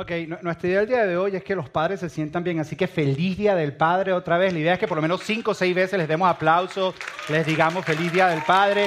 [0.00, 2.76] Ok, nuestra idea del día de hoy es que los padres se sientan bien, así
[2.76, 4.52] que feliz día del padre otra vez.
[4.52, 6.94] La idea es que por lo menos cinco o seis veces les demos aplausos,
[7.28, 8.86] les digamos feliz día del padre.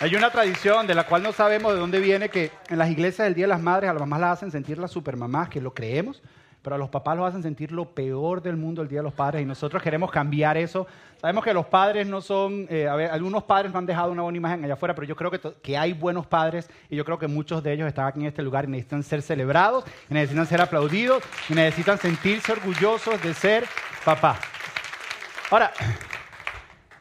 [0.00, 3.24] Hay una tradición de la cual no sabemos de dónde viene que en las iglesias
[3.26, 5.72] del Día de las Madres a las mamás las hacen sentir las supermamás, que lo
[5.72, 6.20] creemos,
[6.62, 9.12] pero a los papás los hacen sentir lo peor del mundo el Día de los
[9.12, 10.86] Padres y nosotros queremos cambiar eso.
[11.20, 14.22] Sabemos que los padres no son, eh, a ver, algunos padres no han dejado una
[14.22, 17.18] buena imagen allá afuera, pero yo creo que, que hay buenos padres y yo creo
[17.18, 20.46] que muchos de ellos están aquí en este lugar y necesitan ser celebrados, y necesitan
[20.46, 23.64] ser aplaudidos y necesitan sentirse orgullosos de ser
[24.04, 24.38] papá.
[25.50, 25.72] Ahora,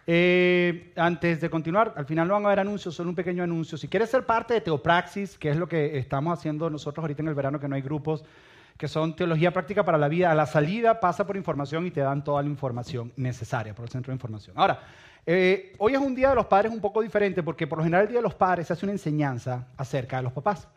[0.08, 3.78] eh, antes de continuar, al final no van a haber anuncios, solo un pequeño anuncio.
[3.78, 7.30] Si quieres ser parte de Teopraxis, que es lo que estamos haciendo nosotros ahorita en
[7.30, 8.24] el verano, que no hay grupos,
[8.82, 10.32] que son teología práctica para la vida.
[10.32, 13.92] A la salida pasa por información y te dan toda la información necesaria por el
[13.92, 14.58] centro de información.
[14.58, 14.80] Ahora,
[15.24, 18.06] eh, hoy es un día de los padres un poco diferente porque por lo general
[18.06, 20.68] el día de los padres se hace una enseñanza acerca de los papás.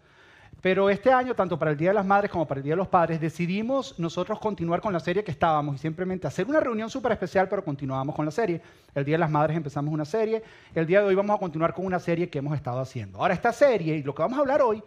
[0.61, 2.77] Pero este año, tanto para el Día de las Madres como para el Día de
[2.77, 6.91] los Padres, decidimos nosotros continuar con la serie que estábamos y simplemente hacer una reunión
[6.91, 8.61] súper especial, pero continuábamos con la serie.
[8.95, 10.43] El Día de las Madres empezamos una serie,
[10.75, 13.19] el día de hoy vamos a continuar con una serie que hemos estado haciendo.
[13.19, 14.83] Ahora, esta serie y lo que vamos a hablar hoy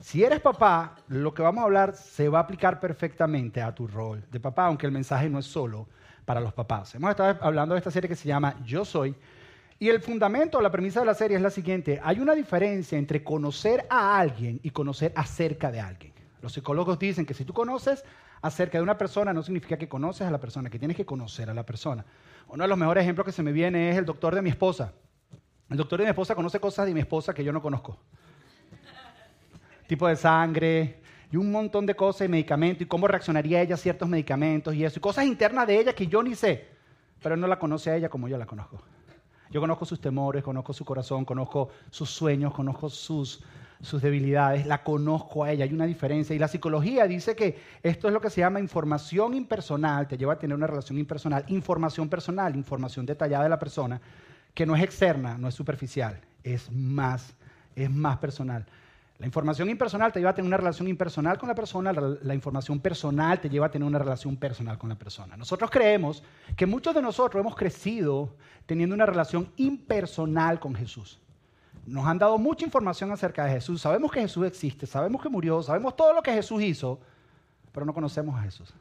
[0.00, 3.86] si eres papá, lo que vamos a hablar se va a aplicar perfectamente a tu
[3.86, 5.88] rol de papá, aunque el mensaje no es solo
[6.24, 6.94] para los papás.
[6.94, 9.14] Hemos estado hablando de esta serie que se llama Yo Soy.
[9.78, 12.00] Y el fundamento, la premisa de la serie es la siguiente.
[12.02, 16.12] Hay una diferencia entre conocer a alguien y conocer acerca de alguien.
[16.40, 18.04] Los psicólogos dicen que si tú conoces
[18.42, 21.48] acerca de una persona no significa que conoces a la persona, que tienes que conocer
[21.48, 22.04] a la persona.
[22.48, 24.92] Uno de los mejores ejemplos que se me viene es el doctor de mi esposa.
[25.70, 27.98] El doctor de mi esposa conoce cosas de mi esposa que yo no conozco
[29.92, 33.76] tipo de sangre y un montón de cosas y medicamentos y cómo reaccionaría ella a
[33.78, 36.66] ciertos medicamentos y eso, y cosas internas de ella que yo ni sé,
[37.22, 38.80] pero no la conoce a ella como yo la conozco.
[39.50, 43.44] Yo conozco sus temores, conozco su corazón, conozco sus sueños, conozco sus,
[43.82, 46.34] sus debilidades, la conozco a ella, hay una diferencia.
[46.34, 50.32] Y la psicología dice que esto es lo que se llama información impersonal, te lleva
[50.32, 54.00] a tener una relación impersonal, información personal, información detallada de la persona,
[54.54, 57.34] que no es externa, no es superficial, es más,
[57.76, 58.64] es más personal.
[59.22, 62.80] La información impersonal te lleva a tener una relación impersonal con la persona, la, información
[62.80, 65.36] personal te lleva a tener una relación personal con la persona.
[65.36, 66.24] Nosotros creemos
[66.56, 68.34] que muchos de nosotros hemos crecido
[68.66, 71.20] teniendo una relación impersonal con Jesús.
[71.86, 75.62] Nos han dado mucha información acerca de Jesús, sabemos que Jesús existe, sabemos que murió,
[75.62, 76.98] sabemos todo lo que Jesús hizo,
[77.70, 78.74] pero no conocemos a Jesús.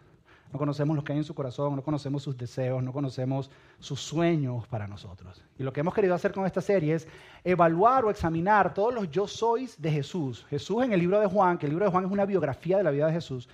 [0.51, 4.01] No conocemos lo que hay en su corazón, no conocemos sus deseos, no conocemos sus
[4.01, 5.41] sueños para nosotros.
[5.57, 7.07] Y lo que hemos querido hacer con esta serie es
[7.43, 10.45] evaluar o examinar todos los yo sois de Jesús.
[10.49, 12.83] Jesús en el libro de Juan, que el libro de Juan es una biografía de
[12.83, 13.47] la vida de Jesús.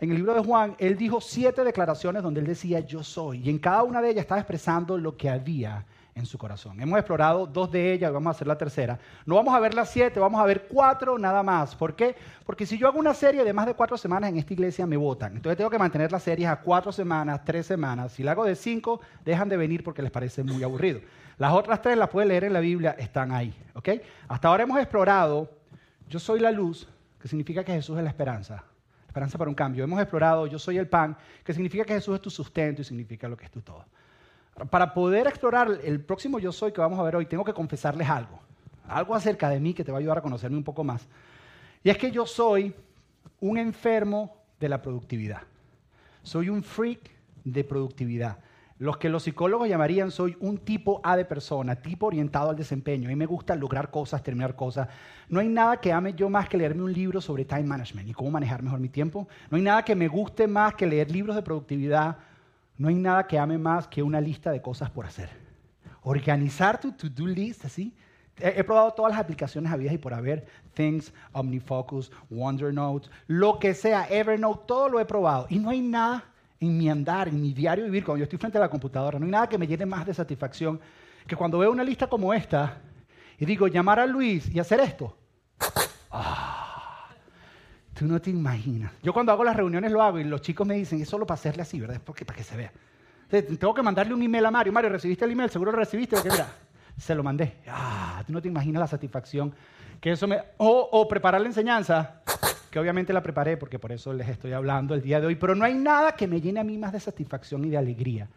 [0.00, 3.40] En el libro de Juan, él dijo siete declaraciones donde él decía yo soy.
[3.42, 6.80] Y en cada una de ellas estaba expresando lo que había en su corazón.
[6.80, 8.98] Hemos explorado dos de ellas vamos a hacer la tercera.
[9.26, 11.74] No vamos a ver las siete, vamos a ver cuatro nada más.
[11.74, 12.14] ¿Por qué?
[12.46, 14.96] Porque si yo hago una serie de más de cuatro semanas en esta iglesia, me
[14.96, 15.36] votan.
[15.36, 18.12] Entonces tengo que mantener las series a cuatro semanas, tres semanas.
[18.12, 21.00] Si la hago de cinco, dejan de venir porque les parece muy aburrido.
[21.36, 23.52] Las otras tres las pueden leer en la Biblia, están ahí.
[23.74, 23.88] ¿ok?
[24.28, 25.50] Hasta ahora hemos explorado,
[26.08, 26.88] yo soy la luz,
[27.20, 28.64] que significa que Jesús es la esperanza.
[29.06, 29.84] Esperanza para un cambio.
[29.84, 33.28] Hemos explorado, yo soy el pan, que significa que Jesús es tu sustento y significa
[33.28, 33.84] lo que es tu todo.
[34.70, 38.08] Para poder explorar el próximo yo soy que vamos a ver hoy, tengo que confesarles
[38.08, 38.38] algo.
[38.86, 41.08] Algo acerca de mí que te va a ayudar a conocerme un poco más.
[41.82, 42.74] Y es que yo soy
[43.40, 45.42] un enfermo de la productividad.
[46.22, 47.10] Soy un freak
[47.44, 48.38] de productividad.
[48.78, 53.08] Los que los psicólogos llamarían soy un tipo A de persona, tipo orientado al desempeño.
[53.08, 54.88] A mí me gusta lograr cosas, terminar cosas.
[55.28, 58.12] No hay nada que ame yo más que leerme un libro sobre time management y
[58.12, 59.28] cómo manejar mejor mi tiempo.
[59.50, 62.16] No hay nada que me guste más que leer libros de productividad
[62.76, 65.30] no hay nada que ame más que una lista de cosas por hacer.
[66.02, 67.94] Organizar tu to-do list así.
[68.36, 74.08] He, probado todas las aplicaciones habidas y por haber, Things, OmniFocus, OneDrive, lo que sea,
[74.08, 75.46] Evernote, todo lo he probado.
[75.48, 76.24] Y no hay nada
[76.58, 79.24] en mi andar, en mi diario vivir, cuando yo estoy frente a la computadora, no
[79.24, 80.80] hay nada que me llene más de satisfacción
[81.28, 82.78] que cuando veo una lista como esta
[83.38, 85.16] y digo, llamar a Luis y hacer esto.
[87.94, 88.92] Tú no te imaginas.
[89.02, 91.36] Yo cuando hago las reuniones lo hago y los chicos me dicen, es solo para
[91.36, 92.00] hacerle así, ¿verdad?
[92.04, 92.72] Porque, para que se vea.
[93.30, 94.72] tengo que mandarle un email a Mario.
[94.72, 95.48] Mario, ¿recibiste el email?
[95.48, 96.16] Seguro lo recibiste.
[96.16, 96.48] Porque mira,
[96.98, 97.58] se lo mandé.
[97.68, 99.54] Ah, tú no te imaginas la satisfacción
[100.00, 100.38] que eso me...
[100.56, 102.20] O, o preparar la enseñanza,
[102.68, 105.36] que obviamente la preparé porque por eso les estoy hablando el día de hoy.
[105.36, 108.28] Pero no hay nada que me llene a mí más de satisfacción y de alegría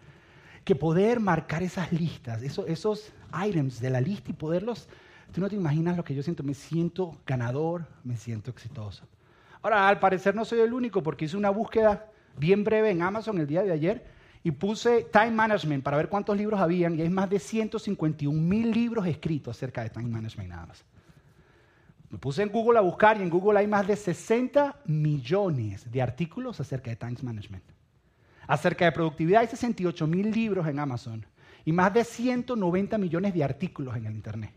[0.63, 3.11] que poder marcar esas listas, esos, esos
[3.43, 4.87] items de la lista y poderlos...
[5.33, 6.43] Tú no te imaginas lo que yo siento.
[6.43, 9.03] Me siento ganador, me siento exitoso.
[9.67, 13.37] Ahora, al parecer no soy el único porque hice una búsqueda bien breve en Amazon
[13.37, 14.05] el día de ayer
[14.41, 18.71] y puse Time Management para ver cuántos libros habían y hay más de 151 mil
[18.71, 20.85] libros escritos acerca de Time Management nada más.
[22.09, 26.01] Me puse en Google a buscar y en Google hay más de 60 millones de
[26.01, 27.65] artículos acerca de Time Management.
[28.47, 31.25] Acerca de productividad hay 68 mil libros en Amazon
[31.65, 34.53] y más de 190 millones de artículos en el Internet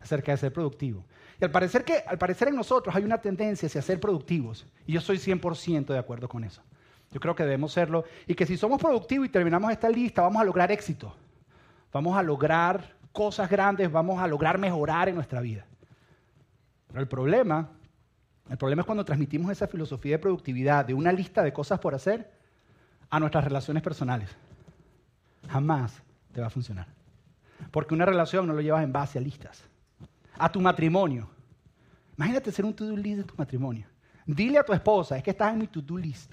[0.00, 1.04] acerca de ser productivo.
[1.40, 4.92] Y al parecer, que, al parecer en nosotros hay una tendencia hacia ser productivos y
[4.92, 6.62] yo soy 100% de acuerdo con eso.
[7.12, 10.40] Yo creo que debemos serlo y que si somos productivos y terminamos esta lista vamos
[10.40, 11.14] a lograr éxito,
[11.92, 15.64] vamos a lograr cosas grandes, vamos a lograr mejorar en nuestra vida.
[16.88, 17.70] Pero el problema,
[18.48, 21.94] el problema es cuando transmitimos esa filosofía de productividad, de una lista de cosas por
[21.94, 22.32] hacer,
[23.10, 24.30] a nuestras relaciones personales.
[25.48, 26.02] Jamás
[26.32, 26.88] te va a funcionar.
[27.70, 29.68] Porque una relación no lo llevas en base a listas.
[30.38, 31.28] A tu matrimonio.
[32.16, 33.86] Imagínate ser un to-do list de tu matrimonio.
[34.26, 36.32] Dile a tu esposa, es que estás en mi to-do list,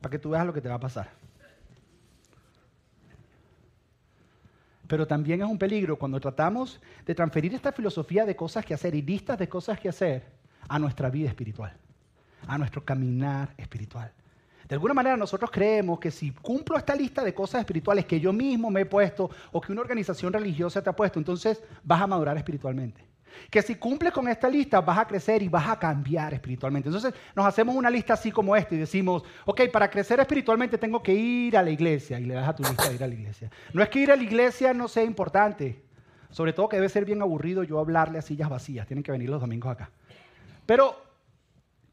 [0.00, 1.10] para que tú veas lo que te va a pasar.
[4.86, 8.94] Pero también es un peligro cuando tratamos de transferir esta filosofía de cosas que hacer
[8.94, 10.24] y listas de cosas que hacer
[10.66, 11.76] a nuestra vida espiritual,
[12.46, 14.12] a nuestro caminar espiritual.
[14.68, 18.34] De alguna manera nosotros creemos que si cumplo esta lista de cosas espirituales que yo
[18.34, 22.06] mismo me he puesto o que una organización religiosa te ha puesto, entonces vas a
[22.06, 23.02] madurar espiritualmente.
[23.50, 26.88] Que si cumples con esta lista vas a crecer y vas a cambiar espiritualmente.
[26.88, 31.02] Entonces nos hacemos una lista así como esta y decimos, ok, para crecer espiritualmente tengo
[31.02, 33.14] que ir a la iglesia y le das a tu lista de ir a la
[33.14, 33.50] iglesia.
[33.72, 35.82] No es que ir a la iglesia no sea importante,
[36.30, 39.30] sobre todo que debe ser bien aburrido yo hablarle a sillas vacías, tienen que venir
[39.30, 39.90] los domingos acá.
[40.66, 41.07] Pero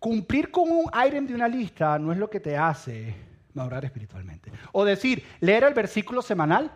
[0.06, 3.16] cumplir con un item de una lista no es lo que te hace
[3.56, 4.52] madurar espiritualmente.
[4.72, 6.72] O decir, leer el versículo semanal,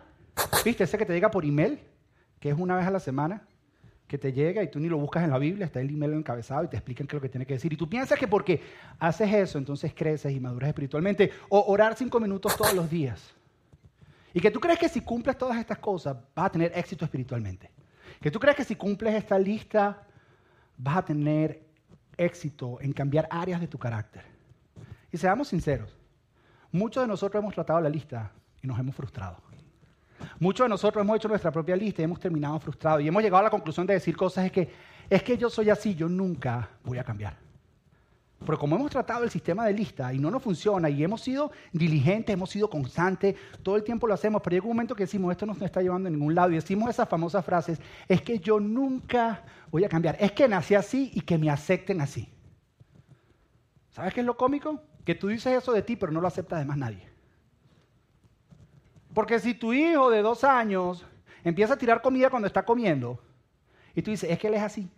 [0.64, 0.82] ¿viste?
[0.82, 1.78] Ese que te llega por email,
[2.40, 3.46] que es una vez a la semana
[4.08, 6.64] que te llega y tú ni lo buscas en la Biblia, está el email encabezado
[6.64, 7.72] y te explican qué es lo que tiene que decir.
[7.72, 8.60] Y tú piensas que porque
[8.98, 11.30] haces eso, entonces creces y maduras espiritualmente.
[11.50, 13.32] O orar cinco minutos todos los días.
[14.34, 17.70] Y que tú crees que si cumples todas estas cosas vas a tener éxito espiritualmente.
[18.20, 20.02] Que tú crees que si cumples esta lista
[20.76, 21.69] vas a tener
[22.20, 24.22] éxito en cambiar áreas de tu carácter.
[25.10, 25.98] Y seamos sinceros,
[26.70, 28.30] muchos de nosotros hemos tratado la lista
[28.62, 29.38] y nos hemos frustrado.
[30.38, 33.40] Muchos de nosotros hemos hecho nuestra propia lista y hemos terminado frustrados y hemos llegado
[33.40, 34.70] a la conclusión de decir cosas es que
[35.08, 37.36] es que yo soy así, yo nunca voy a cambiar.
[38.44, 41.52] Pero como hemos tratado el sistema de lista y no nos funciona y hemos sido
[41.72, 45.30] diligentes, hemos sido constantes, todo el tiempo lo hacemos, pero llega un momento que decimos,
[45.30, 47.78] esto no nos está llevando a ningún lado y decimos esas famosas frases,
[48.08, 52.00] es que yo nunca voy a cambiar, es que nací así y que me acepten
[52.00, 52.28] así.
[53.90, 54.82] ¿Sabes qué es lo cómico?
[55.04, 57.06] Que tú dices eso de ti, pero no lo acepta de más nadie.
[59.12, 61.04] Porque si tu hijo de dos años
[61.44, 63.20] empieza a tirar comida cuando está comiendo,
[63.94, 64.88] y tú dices, es que él es así.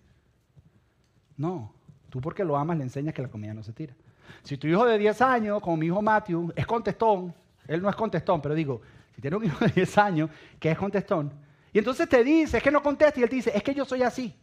[1.37, 1.75] No,
[2.13, 3.95] tú porque lo amas le enseñas que la comida no se tira.
[4.43, 7.35] Si tu hijo de 10 años, como mi hijo Matthew, es contestón,
[7.67, 8.83] él no es contestón, pero digo,
[9.15, 10.31] si tiene un hijo de 10 años
[10.61, 11.33] que es contestón,
[11.73, 13.87] y entonces te dice, es que no contesta, y él te dice, es que yo
[13.87, 14.37] soy así.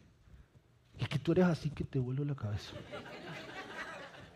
[0.98, 2.72] Es que tú eres así que te vuelve la cabeza.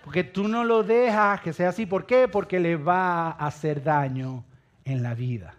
[0.05, 1.87] Porque tú no lo dejas que sea así.
[1.87, 2.29] ¿Por qué?
[2.29, 4.45] Porque le va a hacer daño
[4.85, 5.57] en la vida.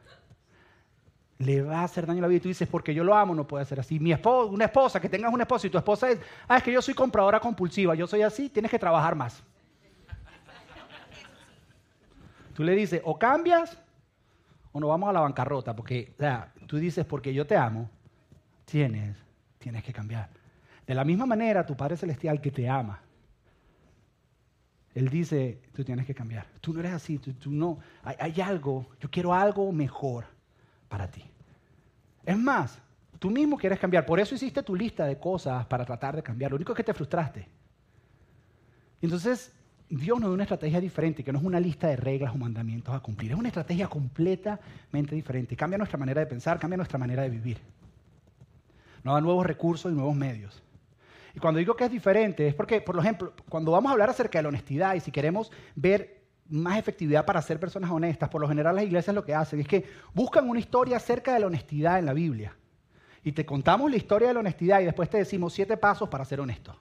[1.37, 3.35] Le va a hacer daño en la vida y tú dices, porque yo lo amo,
[3.35, 3.99] no puede ser así.
[3.99, 6.71] Mi esposa, una esposa, que tengas una esposa y tu esposa es, ah, es que
[6.71, 9.43] yo soy compradora compulsiva, yo soy así, tienes que trabajar más.
[12.53, 13.77] Tú le dices, o cambias
[14.71, 16.13] o nos vamos a la bancarrota, porque
[16.67, 17.89] tú dices, porque yo te amo,
[18.65, 19.17] tienes,
[19.57, 20.29] tienes que cambiar.
[20.85, 23.01] De la misma manera, tu Padre Celestial que te ama,
[24.93, 26.47] él dice, tú tienes que cambiar.
[26.61, 27.79] Tú no eres así, tú, no.
[28.03, 30.25] Hay, algo, yo quiero algo mejor
[30.87, 31.23] para ti.
[32.25, 32.79] Es más,
[33.19, 34.05] tú mismo quieres cambiar.
[34.05, 36.51] Por eso hiciste tu lista de cosas para tratar de cambiar.
[36.51, 37.47] Lo único es que te frustraste.
[39.01, 39.53] Entonces,
[39.89, 42.95] Dios nos da una estrategia diferente, que no es una lista de reglas o mandamientos
[42.95, 43.31] a cumplir.
[43.31, 45.55] Es una estrategia completamente diferente.
[45.55, 47.59] Cambia nuestra manera de pensar, cambia nuestra manera de vivir.
[49.03, 50.63] Nos da nuevos recursos y nuevos medios.
[51.35, 54.39] Y cuando digo que es diferente, es porque, por ejemplo, cuando vamos a hablar acerca
[54.39, 58.47] de la honestidad y si queremos ver más efectividad para ser personas honestas, por lo
[58.47, 61.99] general las iglesias lo que hacen es que buscan una historia acerca de la honestidad
[61.99, 62.55] en la Biblia.
[63.23, 66.25] Y te contamos la historia de la honestidad y después te decimos siete pasos para
[66.25, 66.75] ser honesto.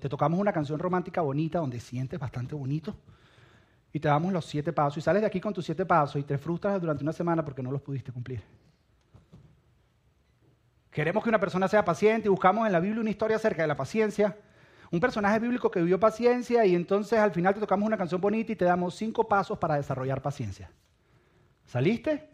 [0.00, 2.96] Te tocamos una canción romántica bonita donde sientes bastante bonito
[3.92, 6.24] y te damos los siete pasos y sales de aquí con tus siete pasos y
[6.24, 8.42] te frustras durante una semana porque no los pudiste cumplir.
[10.90, 13.68] Queremos que una persona sea paciente y buscamos en la Biblia una historia acerca de
[13.68, 14.36] la paciencia.
[14.90, 18.52] Un personaje bíblico que vivió paciencia y entonces al final te tocamos una canción bonita
[18.52, 20.70] y te damos cinco pasos para desarrollar paciencia.
[21.66, 22.30] ¿Saliste?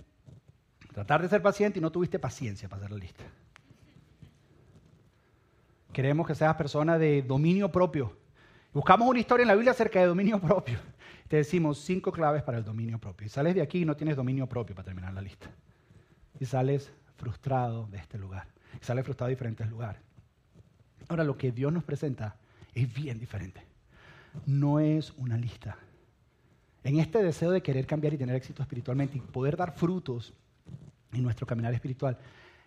[0.92, 3.24] Tratar de ser paciente y no tuviste paciencia para hacer la lista.
[5.92, 8.16] Queremos que seas persona de dominio propio.
[8.72, 10.78] Buscamos una historia en la Biblia acerca de dominio propio.
[11.28, 13.26] Te decimos cinco claves para el dominio propio.
[13.26, 15.48] Y sales de aquí y no tienes dominio propio para terminar la lista.
[16.38, 18.46] Y sales frustrado de este lugar.
[18.80, 20.02] Y sale frustrado de diferentes lugares.
[21.08, 22.36] Ahora, lo que Dios nos presenta
[22.74, 23.62] es bien diferente.
[24.46, 25.78] No es una lista.
[26.82, 30.34] En este deseo de querer cambiar y tener éxito espiritualmente y poder dar frutos
[31.12, 32.18] en nuestro caminar espiritual,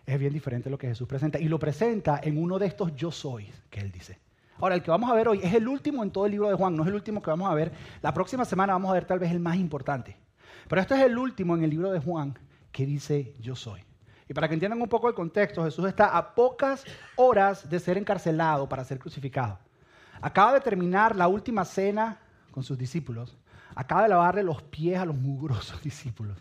[0.06, 1.38] es bien diferente lo que Jesús presenta.
[1.38, 4.18] Y lo presenta en uno de estos yo soy que Él dice.
[4.58, 6.56] Ahora, el que vamos a ver hoy es el último en todo el libro de
[6.56, 7.70] Juan, no es el último que vamos a ver.
[8.02, 10.16] La próxima semana vamos a ver tal vez el más importante.
[10.66, 12.36] Pero este es el último en el libro de Juan
[12.72, 13.84] que dice yo soy.
[14.28, 16.84] Y para que entiendan un poco el contexto, Jesús está a pocas
[17.16, 19.58] horas de ser encarcelado para ser crucificado.
[20.20, 22.20] Acaba de terminar la última cena
[22.50, 23.36] con sus discípulos.
[23.74, 26.38] Acaba de lavarle los pies a los mugrosos discípulos.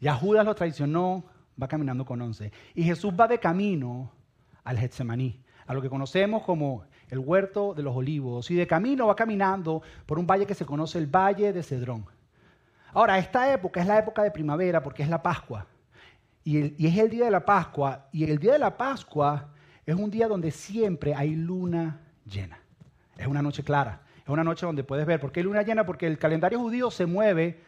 [0.00, 1.24] Ya Judas lo traicionó,
[1.60, 2.52] va caminando con once.
[2.74, 4.10] Y Jesús va de camino
[4.64, 8.50] al Getsemaní, a lo que conocemos como el huerto de los olivos.
[8.50, 12.06] Y de camino va caminando por un valle que se conoce el Valle de Cedrón.
[12.92, 15.66] Ahora, esta época es la época de primavera porque es la Pascua.
[16.44, 18.08] Y, es el día de la Pascua.
[18.12, 19.50] Y el día de la Pascua
[19.84, 22.58] es un día donde siempre hay luna llena.
[23.18, 24.00] Es una noche clara.
[24.22, 25.20] Es una noche donde puedes ver.
[25.20, 25.84] ¿Por qué luna llena?
[25.84, 27.60] Porque el calendario judío se mueve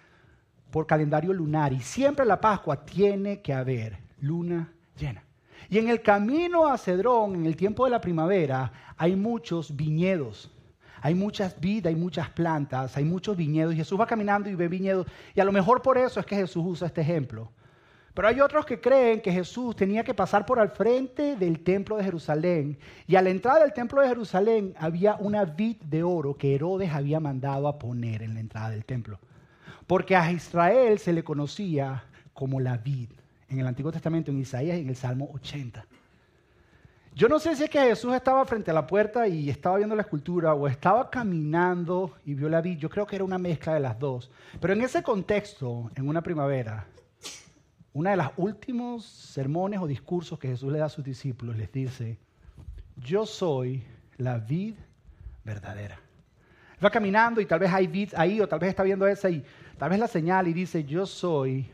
[0.71, 1.73] por calendario lunar.
[1.73, 5.25] Y siempre la Pascua tiene que haber luna llena.
[5.69, 10.51] Y en el camino a Cedrón, en el tiempo de la primavera, hay muchos viñedos.
[11.03, 13.75] Hay muchas vidas, hay muchas plantas, hay muchos viñedos.
[13.75, 15.07] Jesús va caminando y ve viñedos.
[15.35, 17.51] Y a lo mejor por eso es que Jesús usa este ejemplo.
[18.15, 21.97] Pero hay otros que creen que Jesús tenía que pasar por al frente del templo
[21.97, 22.79] de Jerusalén.
[23.07, 26.91] Y a la entrada del templo de Jerusalén había una vid de oro que Herodes
[26.93, 29.19] había mandado a poner en la entrada del templo.
[29.87, 33.11] Porque a Israel se le conocía como la vid.
[33.49, 35.85] En el Antiguo Testamento, en Isaías y en el Salmo 80.
[37.15, 39.97] Yo no sé si es que Jesús estaba frente a la puerta y estaba viendo
[39.97, 42.79] la escultura o estaba caminando y vio la vid.
[42.79, 44.31] Yo creo que era una mezcla de las dos.
[44.61, 46.87] Pero en ese contexto, en una primavera,
[47.93, 51.73] uno de los últimos sermones o discursos que Jesús le da a sus discípulos les
[51.73, 52.19] dice,
[52.97, 53.83] yo soy
[54.19, 54.75] la vid
[55.45, 55.99] verdadera.
[56.83, 59.45] Va caminando y tal vez hay vid ahí o tal vez está viendo esa y
[59.77, 61.69] tal vez la señal y dice, yo soy,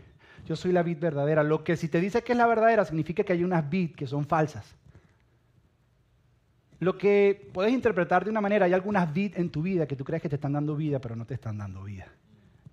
[0.47, 1.43] yo soy la vid verdadera.
[1.43, 4.07] Lo que si te dice que es la verdadera significa que hay unas vid que
[4.07, 4.75] son falsas.
[6.79, 10.05] Lo que puedes interpretar de una manera, hay algunas vid en tu vida que tú
[10.05, 12.07] crees que te están dando vida, pero no te están dando vida.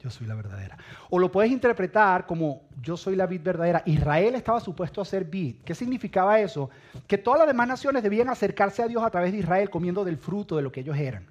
[0.04, 0.78] Yo soy la verdadera.
[1.10, 3.84] O lo puedes interpretar como yo soy la vid verdadera.
[3.86, 5.56] Israel estaba supuesto a ser vid.
[5.64, 6.70] ¿Qué significaba eso?
[7.08, 10.18] Que todas las demás naciones debían acercarse a Dios a través de Israel comiendo del
[10.18, 11.28] fruto de lo que ellos eran.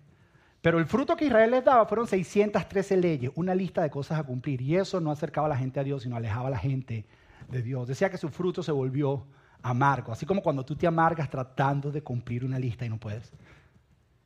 [0.62, 4.23] Pero el fruto que Israel les daba fueron 613 leyes, una lista de cosas a
[4.23, 4.62] cumplir.
[4.62, 7.05] Y eso no acercaba a la gente a Dios, sino alejaba a la gente
[7.50, 7.87] de Dios.
[7.87, 9.26] Decía que su fruto se volvió
[9.61, 10.12] amargo.
[10.12, 13.33] Así como cuando tú te amargas tratando de cumplir una lista y no puedes.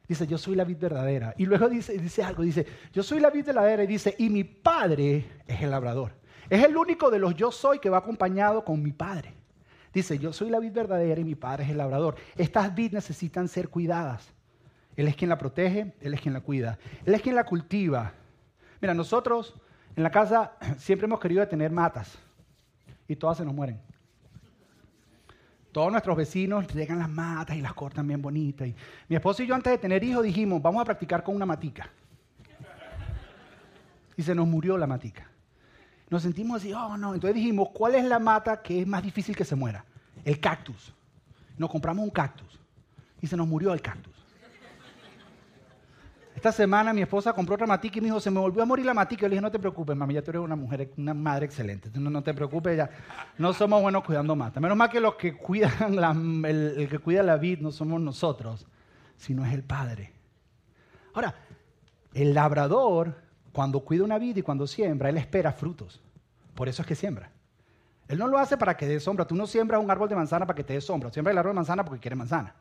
[0.09, 1.35] Dice, yo soy la vid verdadera.
[1.37, 4.45] Y luego dice, dice algo, dice, yo soy la vid verdadera y dice, y mi
[4.45, 6.13] padre es el labrador.
[6.49, 9.35] Es el único de los yo soy que va acompañado con mi padre.
[9.93, 12.17] Dice, yo soy la vid verdadera y mi padre es el labrador.
[12.37, 14.33] Estas vid necesitan ser cuidadas.
[14.95, 16.79] Él es quien la protege, Él es quien la cuida.
[17.05, 18.13] Él es quien la cultiva.
[18.81, 19.55] Mira, nosotros
[19.97, 22.17] en la casa siempre hemos querido tener matas
[23.09, 23.81] y todas se nos mueren.
[25.77, 28.67] Todos nuestros vecinos llegan las matas y las cortan bien bonitas.
[28.67, 28.75] Y
[29.11, 31.91] mi esposo y yo antes de tener hijos dijimos, vamos a practicar con una matica.
[34.17, 35.29] Y se nos murió la matica.
[36.09, 37.13] Nos sentimos así, oh no.
[37.13, 39.85] Entonces dijimos, ¿cuál es la mata que es más difícil que se muera?
[40.25, 40.95] El cactus.
[41.59, 42.59] Nos compramos un cactus.
[43.21, 44.16] Y se nos murió el cactus.
[46.37, 48.85] Esta semana mi esposa compró otra matica y me dijo, se me volvió a morir
[48.85, 49.23] la matica.
[49.23, 51.91] Yo le dije, no te preocupes, mami, ya tú eres una mujer, una madre excelente.
[51.99, 52.91] No, te preocupes, ya
[53.39, 54.63] no somos buenos cuidando matas.
[54.63, 58.67] Menos mal que los que cuidan la, el, que cuida la vid no somos nosotros,
[59.17, 60.13] sino es el Padre.
[61.15, 61.35] Ahora,
[62.13, 63.17] el labrador,
[63.51, 66.03] cuando cuida una vid y cuando siembra, él espera frutos.
[66.55, 67.31] Por eso es que siembra.
[68.09, 69.27] Él no lo hace para que dé sombra.
[69.27, 71.11] Tú no siembras un árbol de manzana para que te dé sombra.
[71.11, 72.55] Siembra el árbol de manzana porque quieres manzana.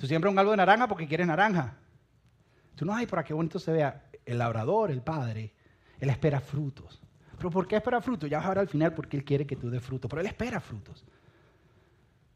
[0.00, 1.76] Tú siembras un árbol de naranja porque quieres naranja.
[2.74, 4.04] Tú no, ay, para qué bonito se vea.
[4.24, 5.52] El labrador, el padre,
[5.98, 7.02] él espera frutos.
[7.36, 8.30] ¿Pero por qué espera frutos?
[8.30, 10.08] Ya vas a ver al final porque él quiere que tú des frutos.
[10.08, 11.04] Pero él espera frutos.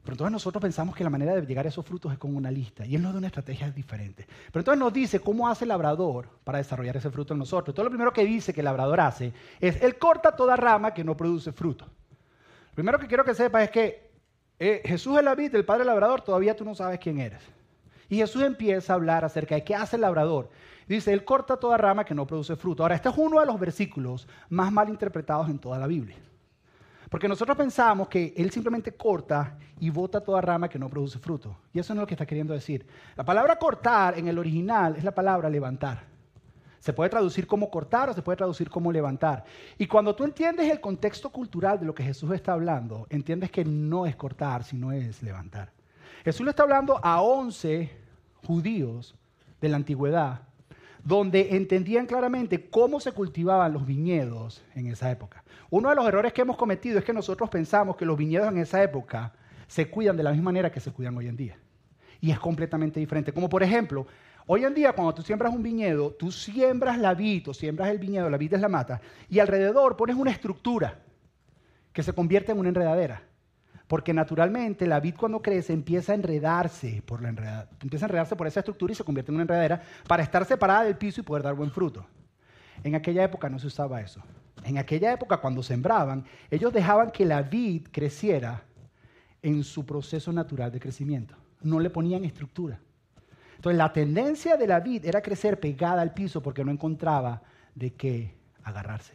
[0.02, 2.50] Pero entonces nosotros pensamos que la manera de llegar a esos frutos es con una
[2.50, 2.86] lista.
[2.86, 4.24] Y él nos da una estrategia diferente.
[4.52, 7.74] Pero entonces nos dice cómo hace el labrador para desarrollar ese fruto en nosotros.
[7.74, 11.02] Todo lo primero que dice que el labrador hace es, él corta toda rama que
[11.02, 11.86] no produce fruto.
[11.86, 14.10] Lo primero que quiero que sepas es que
[14.58, 17.42] eh, Jesús es la vid, el Padre labrador, todavía tú no sabes quién eres.
[18.08, 20.50] Y Jesús empieza a hablar acerca de qué hace el labrador.
[20.86, 22.82] Dice, Él corta toda rama que no produce fruto.
[22.82, 26.16] Ahora, este es uno de los versículos más mal interpretados en toda la Biblia.
[27.10, 31.56] Porque nosotros pensamos que Él simplemente corta y bota toda rama que no produce fruto.
[31.72, 32.86] Y eso no es lo que está queriendo decir.
[33.16, 36.04] La palabra cortar en el original es la palabra levantar.
[36.78, 39.44] Se puede traducir como cortar o se puede traducir como levantar.
[39.76, 43.64] Y cuando tú entiendes el contexto cultural de lo que Jesús está hablando, entiendes que
[43.64, 45.75] no es cortar, sino es levantar.
[46.26, 47.88] Jesús le está hablando a 11
[48.44, 49.14] judíos
[49.60, 50.40] de la antigüedad,
[51.04, 55.44] donde entendían claramente cómo se cultivaban los viñedos en esa época.
[55.70, 58.58] Uno de los errores que hemos cometido es que nosotros pensamos que los viñedos en
[58.58, 59.34] esa época
[59.68, 61.58] se cuidan de la misma manera que se cuidan hoy en día.
[62.20, 63.32] Y es completamente diferente.
[63.32, 64.08] Como por ejemplo,
[64.48, 68.28] hoy en día cuando tú siembras un viñedo, tú siembras la vid siembras el viñedo,
[68.28, 70.98] la vid es la mata, y alrededor pones una estructura
[71.92, 73.22] que se convierte en una enredadera.
[73.86, 77.28] Porque naturalmente la vid cuando crece empieza a enredarse por la
[77.80, 80.84] empieza a enredarse por esa estructura y se convierte en una enredadera para estar separada
[80.84, 82.04] del piso y poder dar buen fruto.
[82.82, 84.22] En aquella época no se usaba eso.
[84.64, 88.64] En aquella época cuando sembraban, ellos dejaban que la vid creciera
[89.42, 91.36] en su proceso natural de crecimiento.
[91.62, 92.80] No le ponían estructura.
[93.54, 97.42] Entonces la tendencia de la vid era crecer pegada al piso porque no encontraba
[97.74, 99.14] de qué agarrarse.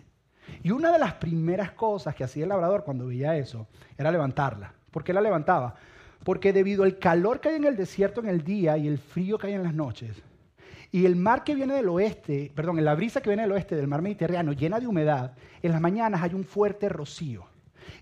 [0.64, 3.68] Y una de las primeras cosas que hacía el labrador cuando veía eso
[3.98, 4.74] era levantarla.
[4.92, 5.76] ¿Por qué la levantaba?
[6.24, 9.38] Porque debido al calor que hay en el desierto en el día y el frío
[9.38, 10.22] que hay en las noches,
[10.92, 13.88] y el mar que viene del oeste, perdón, la brisa que viene del oeste del
[13.88, 17.46] mar Mediterráneo llena de humedad, en las mañanas hay un fuerte rocío.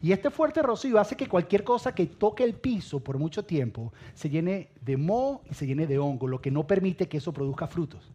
[0.01, 3.94] Y este fuerte rocío hace que cualquier cosa que toque el piso por mucho tiempo
[4.13, 7.32] se llene de moho y se llene de hongo, lo que no permite que eso
[7.32, 8.12] produzca frutos.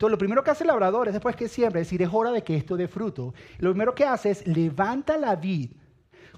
[0.00, 2.30] Entonces, lo primero que hace el labrador es después que siembra, es decir, es hora
[2.30, 3.34] de que esto dé fruto.
[3.58, 5.72] Lo primero que hace es levanta la vid,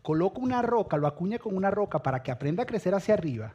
[0.03, 3.55] coloca una roca, lo acuña con una roca para que aprenda a crecer hacia arriba,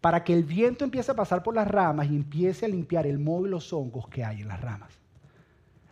[0.00, 3.20] para que el viento empiece a pasar por las ramas y empiece a limpiar el
[3.20, 4.90] moho y los hongos que hay en las ramas.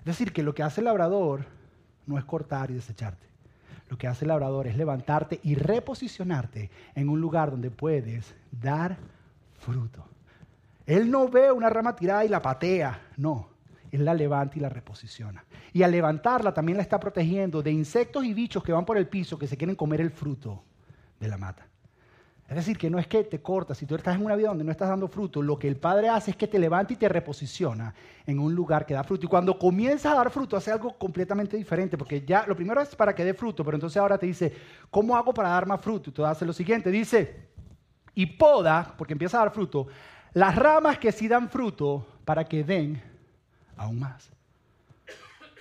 [0.00, 1.45] Es decir, que lo que hace el labrador
[2.04, 3.28] no es cortar y desecharte.
[3.88, 8.97] Lo que hace el labrador es levantarte y reposicionarte en un lugar donde puedes dar
[9.61, 10.04] fruto.
[10.85, 13.52] Él no ve una rama tirada y la patea, no.
[13.93, 15.45] Él la levanta y la reposiciona.
[15.73, 19.07] Y al levantarla también la está protegiendo de insectos y bichos que van por el
[19.07, 20.65] piso que se quieren comer el fruto
[21.21, 21.69] de la mata.
[22.49, 24.65] Es decir, que no es que te cortas, si tú estás en una vida donde
[24.65, 27.09] no estás dando fruto, lo que el Padre hace es que te levanta y te
[27.09, 27.95] reposiciona
[28.27, 29.25] en un lugar que da fruto.
[29.25, 32.95] Y cuando comienza a dar fruto, hace algo completamente diferente, porque ya lo primero es
[32.95, 34.53] para que dé fruto, pero entonces ahora te dice,
[34.90, 36.11] ¿cómo hago para dar más fruto?
[36.11, 37.49] Y tú haces lo siguiente, dice,
[38.14, 39.87] y poda, porque empieza a dar fruto,
[40.35, 43.03] las ramas que sí dan fruto para que den
[43.83, 44.31] aún más.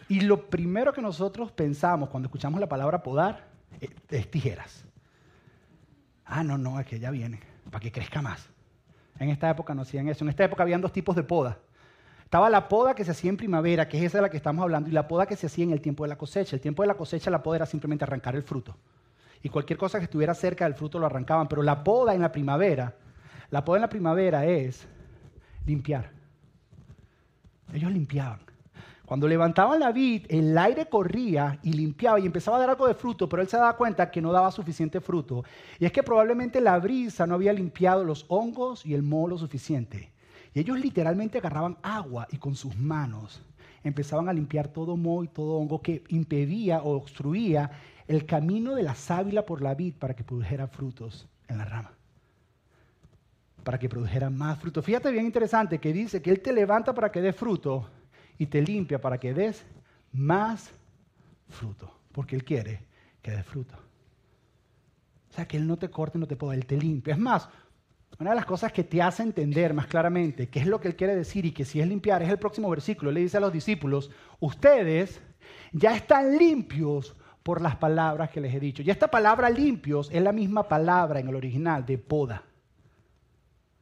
[0.08, 3.48] Y lo primero que nosotros pensamos cuando escuchamos la palabra podar
[4.10, 4.86] es tijeras.
[6.26, 8.50] Ah, no, no, es que ya viene, para que crezca más.
[9.20, 10.24] En esta época no hacían eso.
[10.24, 11.60] En esta época habían dos tipos de poda.
[12.24, 14.64] Estaba la poda que se hacía en primavera, que es esa de la que estamos
[14.64, 16.56] hablando, y la poda que se hacía en el tiempo de la cosecha.
[16.56, 18.76] El tiempo de la cosecha, la poda era simplemente arrancar el fruto.
[19.44, 21.48] Y cualquier cosa que estuviera cerca del fruto lo arrancaban.
[21.48, 22.96] Pero la poda en la primavera
[23.52, 24.88] la poda en la primavera es
[25.66, 26.10] limpiar.
[27.74, 28.40] Ellos limpiaban.
[29.06, 32.94] Cuando levantaban la vid, el aire corría y limpiaba y empezaba a dar algo de
[32.94, 35.44] fruto, pero él se daba cuenta que no daba suficiente fruto.
[35.80, 39.38] Y es que probablemente la brisa no había limpiado los hongos y el moho lo
[39.38, 40.14] suficiente.
[40.54, 43.44] Y ellos literalmente agarraban agua y con sus manos
[43.84, 47.72] empezaban a limpiar todo moho y todo hongo que impedía o obstruía
[48.08, 51.92] el camino de la sábila por la vid para que produjera frutos en la rama
[53.64, 54.82] para que produjera más fruto.
[54.82, 57.90] Fíjate bien interesante que dice que Él te levanta para que des fruto
[58.38, 59.64] y te limpia para que des
[60.12, 60.72] más
[61.50, 62.82] fruto, porque Él quiere
[63.22, 63.76] que des fruto.
[65.30, 67.14] O sea, que Él no te corte, no te puede, Él te limpia.
[67.14, 67.50] Es más,
[68.20, 70.96] una de las cosas que te hace entender más claramente qué es lo que Él
[70.96, 73.10] quiere decir y que si es limpiar es el próximo versículo.
[73.10, 75.22] Él le dice a los discípulos, ustedes
[75.72, 78.84] ya están limpios por las palabras que les he dicho.
[78.84, 82.44] Y esta palabra limpios es la misma palabra en el original de poda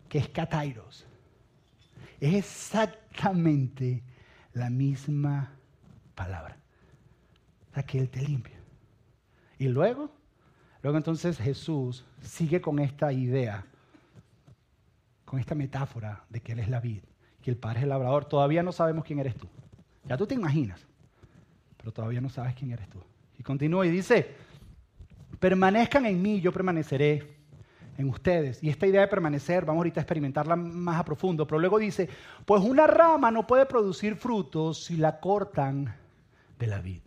[0.09, 1.05] que es Katairos.
[2.19, 4.03] Es exactamente
[4.53, 5.53] la misma
[6.15, 6.57] palabra.
[7.73, 8.57] Sea, que Él te limpia.
[9.57, 10.11] Y luego,
[10.81, 13.65] luego entonces Jesús sigue con esta idea,
[15.23, 17.03] con esta metáfora de que Él es la vid,
[17.41, 18.25] que el Padre es el labrador.
[18.25, 19.47] Todavía no sabemos quién eres tú.
[20.05, 20.81] Ya tú te imaginas,
[21.77, 22.99] pero todavía no sabes quién eres tú.
[23.37, 24.35] Y continúa y dice,
[25.39, 27.38] permanezcan en mí, yo permaneceré
[27.99, 28.63] en ustedes.
[28.63, 32.09] Y esta idea de permanecer, vamos ahorita a experimentarla más a profundo, pero luego dice,
[32.45, 35.93] pues una rama no puede producir frutos si la cortan
[36.57, 37.01] de la vid.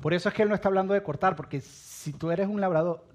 [0.00, 2.60] Por eso es que él no está hablando de cortar, porque si tú eres un
[2.60, 3.06] labrador,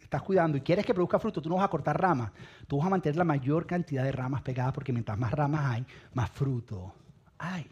[0.00, 2.30] estás cuidando y quieres que produzca fruto, tú no vas a cortar ramas,
[2.68, 5.84] tú vas a mantener la mayor cantidad de ramas pegadas, porque mientras más ramas hay,
[6.12, 6.94] más fruto
[7.36, 7.66] hay.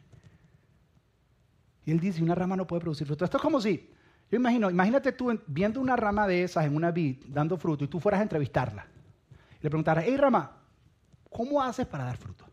[1.84, 3.24] Y él dice, una rama no puede producir fruto.
[3.24, 3.90] Esto es como si
[4.32, 7.88] yo imagino, imagínate tú viendo una rama de esas en una vid dando fruto y
[7.88, 8.86] tú fueras a entrevistarla.
[9.60, 10.52] Y le preguntaras, hey rama,
[11.28, 12.46] ¿cómo haces para dar fruto?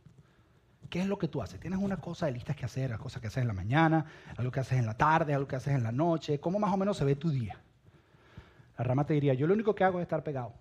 [0.89, 1.57] ¿Qué es lo que tú haces?
[1.57, 4.51] ¿Tienes una cosa de listas que hacer, las cosas que haces en la mañana, algo
[4.51, 6.41] que haces en la tarde, algo que haces en la noche?
[6.41, 7.57] ¿Cómo más o menos se ve tu día?
[8.77, 10.51] La rama te diría, yo lo único que hago es estar pegado.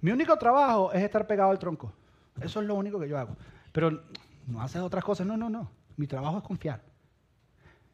[0.00, 1.92] Mi único trabajo es estar pegado al tronco.
[2.40, 3.36] Eso es lo único que yo hago.
[3.70, 4.02] Pero
[4.46, 5.26] no haces otras cosas.
[5.26, 5.70] No, no, no.
[5.98, 6.89] Mi trabajo es confiar.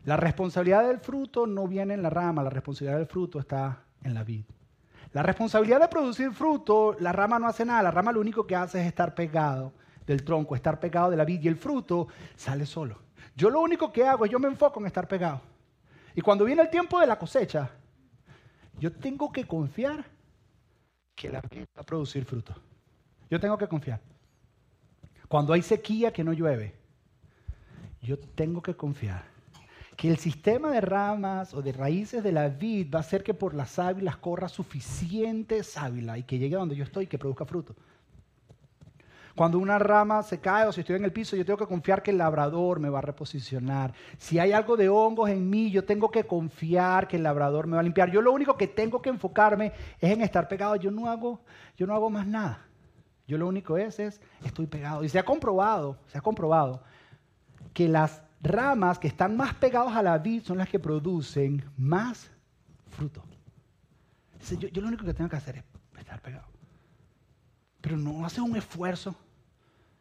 [0.06, 4.14] La responsabilidad del fruto no viene en la rama, la responsabilidad del fruto está en
[4.14, 4.44] la vid.
[5.12, 8.54] La responsabilidad de producir fruto, la rama no hace nada, la rama lo único que
[8.54, 9.72] hace es estar pegado
[10.06, 13.00] del tronco, estar pegado de la vid y el fruto sale solo.
[13.34, 15.40] Yo lo único que hago es yo me enfoco en estar pegado.
[16.14, 17.68] Y cuando viene el tiempo de la cosecha,
[18.78, 20.04] yo tengo que confiar
[21.16, 22.54] que la vid va a producir fruto.
[23.28, 24.00] Yo tengo que confiar.
[25.26, 26.76] Cuando hay sequía que no llueve,
[28.00, 29.35] yo tengo que confiar
[29.96, 33.32] que el sistema de ramas o de raíces de la vid va a hacer que
[33.34, 37.18] por las sábilas corra suficiente sábila y que llegue a donde yo estoy y que
[37.18, 37.74] produzca fruto.
[39.34, 42.02] Cuando una rama se cae o si estoy en el piso, yo tengo que confiar
[42.02, 43.92] que el labrador me va a reposicionar.
[44.16, 47.74] Si hay algo de hongos en mí, yo tengo que confiar que el labrador me
[47.74, 48.10] va a limpiar.
[48.10, 50.76] Yo lo único que tengo que enfocarme es en estar pegado.
[50.76, 51.40] Yo no hago,
[51.76, 52.66] yo no hago más nada.
[53.28, 55.04] Yo lo único es, es estoy pegado.
[55.04, 56.82] Y se ha comprobado, se ha comprobado
[57.74, 62.30] que las ramas que están más pegadas a la vid son las que producen más
[62.90, 63.22] fruto.
[64.58, 65.64] Yo, yo lo único que tengo que hacer es
[65.98, 66.46] estar pegado.
[67.80, 69.14] Pero no hace un esfuerzo.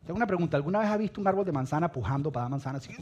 [0.05, 0.58] Tengo una pregunta.
[0.58, 2.95] ¿Alguna vez has visto un árbol de manzana pujando para dar manzana así?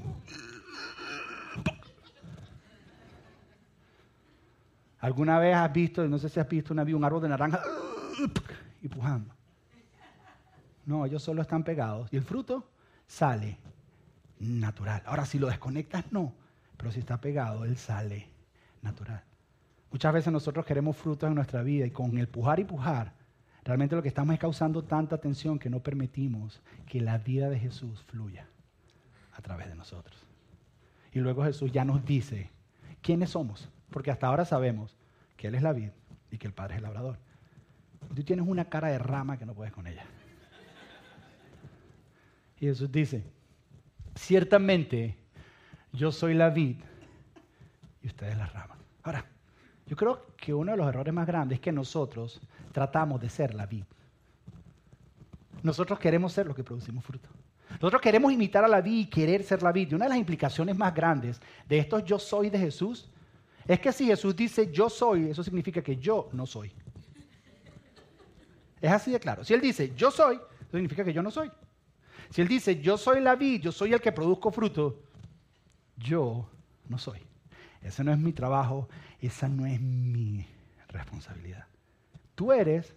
[5.00, 7.62] ¿Alguna vez has visto, no sé si has visto una, un árbol de naranja
[8.82, 9.34] y pujando?
[10.86, 12.70] No, ellos solo están pegados y el fruto
[13.06, 13.58] sale
[14.44, 15.02] natural.
[15.06, 16.34] Ahora, si lo desconectas, no.
[16.78, 18.30] Pero si está pegado, él sale
[18.82, 19.24] natural.
[19.92, 23.14] Muchas veces nosotros queremos frutos en nuestra vida y con el pujar y pujar,
[23.64, 27.60] realmente lo que estamos es causando tanta tensión que no permitimos que la vida de
[27.60, 28.48] Jesús fluya
[29.34, 30.26] a través de nosotros.
[31.12, 32.50] Y luego Jesús ya nos dice
[33.02, 34.98] quiénes somos, porque hasta ahora sabemos
[35.38, 35.94] que Él es la vida
[36.32, 37.20] y que el Padre es el labrador.
[38.16, 40.06] Tú tienes una cara de rama que no puedes con ella.
[42.60, 43.24] Y Jesús dice,
[44.16, 45.18] ciertamente
[45.92, 46.78] yo soy la vid
[48.02, 48.78] y ustedes las ramas.
[49.04, 49.26] Ahora,
[49.86, 53.54] yo creo que uno de los errores más grandes es que nosotros tratamos de ser
[53.54, 53.84] la vid.
[55.62, 57.30] Nosotros queremos ser lo que producimos fruto.
[57.72, 59.92] Nosotros queremos imitar a la vid y querer ser la vid.
[59.92, 63.10] Y una de las implicaciones más grandes de estos yo soy de Jesús
[63.66, 66.72] es que si Jesús dice yo soy, eso significa que yo no soy.
[68.82, 69.44] Es así de claro.
[69.46, 71.50] Si Él dice yo soy, significa que yo no soy.
[72.30, 75.00] Si Él dice, yo soy la vid, yo soy el que produzco fruto,
[75.98, 76.50] yo
[76.88, 77.20] no soy.
[77.82, 78.88] Ese no es mi trabajo,
[79.22, 80.46] esa no es mi
[80.88, 81.66] responsabilidad.
[82.36, 82.96] Tú eres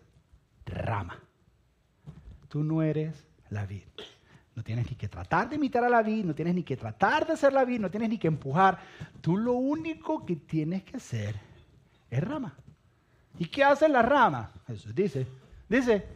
[0.65, 1.19] rama.
[2.49, 3.83] Tú no eres la vid.
[4.55, 7.27] No tienes ni que tratar de imitar a la vid, no tienes ni que tratar
[7.27, 8.79] de ser la vid, no tienes ni que empujar.
[9.21, 11.37] Tú lo único que tienes que hacer
[12.11, 12.57] es rama.
[13.39, 14.51] ¿Y qué hace la rama?
[14.67, 15.27] Jesús dice,
[15.69, 16.16] dice,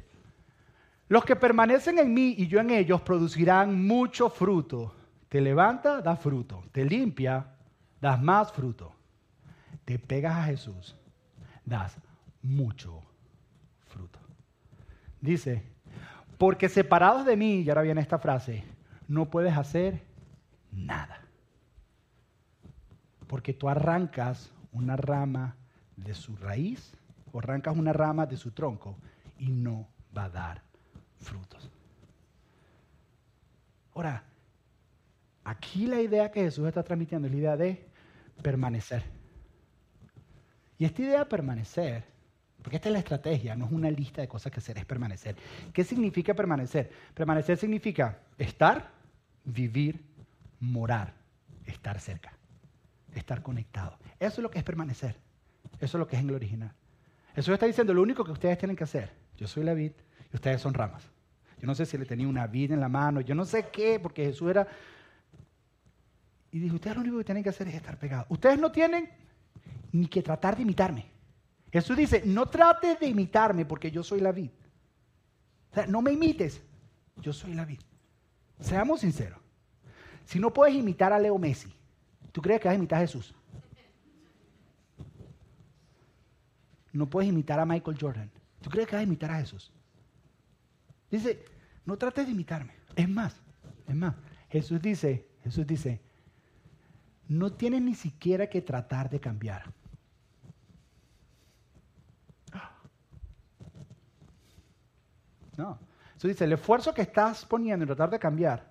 [1.11, 4.94] los que permanecen en mí y yo en ellos producirán mucho fruto.
[5.29, 6.62] Te levanta, das fruto.
[6.70, 7.49] Te limpia,
[8.01, 8.92] das más fruto.
[9.85, 10.96] Te pegas a Jesús,
[11.64, 11.96] das
[12.42, 13.03] mucho
[13.88, 14.20] fruto.
[15.20, 15.64] Dice,
[16.38, 18.62] porque separados de mí, y ahora viene esta frase,
[19.09, 20.05] no puedes hacer
[20.70, 21.23] nada.
[23.27, 25.57] Porque tú arrancas una rama
[25.96, 26.92] de su raíz
[27.33, 28.96] o arrancas una rama de su tronco
[29.40, 30.69] y no va a dar
[31.20, 31.70] frutos.
[33.94, 34.24] Ahora,
[35.44, 37.87] aquí la idea que Jesús está transmitiendo es la idea de
[38.42, 39.02] permanecer.
[40.78, 42.04] Y esta idea de permanecer,
[42.62, 45.37] porque esta es la estrategia, no es una lista de cosas que hacer, es permanecer.
[45.72, 46.90] ¿Qué significa permanecer?
[47.14, 48.90] Permanecer significa estar,
[49.44, 50.02] vivir,
[50.61, 51.12] morar,
[51.66, 52.33] estar cerca,
[53.14, 53.98] estar conectado.
[54.18, 55.16] Eso es lo que es permanecer.
[55.80, 56.72] Eso es lo que es en el original.
[57.35, 59.92] Jesús está diciendo, lo único que ustedes tienen que hacer, yo soy la vid,
[60.32, 61.10] y ustedes son ramas.
[61.60, 64.00] Yo no sé si le tenía una vida en la mano, yo no sé qué,
[64.00, 64.66] porque Jesús era...
[66.52, 68.26] Y dijo, ustedes lo único que tienen que hacer es estar pegados.
[68.28, 69.08] Ustedes no tienen
[69.92, 71.06] ni que tratar de imitarme.
[71.72, 74.50] Jesús dice, no trates de imitarme porque yo soy la vid.
[75.70, 76.60] O sea, no me imites,
[77.16, 77.78] yo soy la vid.
[78.58, 79.38] Seamos sinceros.
[80.24, 81.72] Si no puedes imitar a Leo Messi,
[82.32, 83.34] ¿tú crees que vas a imitar a Jesús?
[86.92, 88.30] No puedes imitar a Michael Jordan.
[88.60, 89.72] ¿Tú crees que vas a imitar a Jesús?
[91.11, 91.44] Dice,
[91.85, 92.75] no trates de imitarme.
[92.94, 93.35] Es más,
[93.87, 94.14] es más.
[94.49, 96.01] Jesús dice, Jesús dice,
[97.29, 99.73] no tienes ni siquiera que tratar de cambiar.
[105.57, 105.79] No.
[106.14, 108.70] Jesús dice, el esfuerzo que estás poniendo en tratar de cambiar,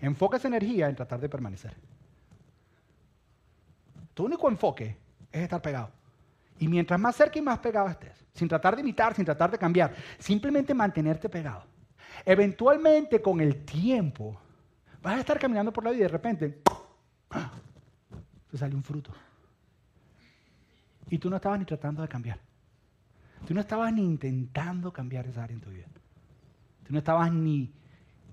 [0.00, 1.76] enfoca esa energía en tratar de permanecer.
[4.14, 4.96] Tu único enfoque
[5.30, 5.90] es estar pegado.
[6.58, 9.58] Y mientras más cerca y más pegado estés, sin tratar de imitar, sin tratar de
[9.58, 11.69] cambiar, simplemente mantenerte pegado.
[12.24, 14.38] Eventualmente, con el tiempo,
[15.02, 16.62] vas a estar caminando por la vida y de repente
[18.50, 19.12] te sale un fruto.
[21.08, 22.38] Y tú no estabas ni tratando de cambiar.
[23.46, 25.86] Tú no estabas ni intentando cambiar esa área en tu vida.
[26.86, 27.72] Tú no estabas ni,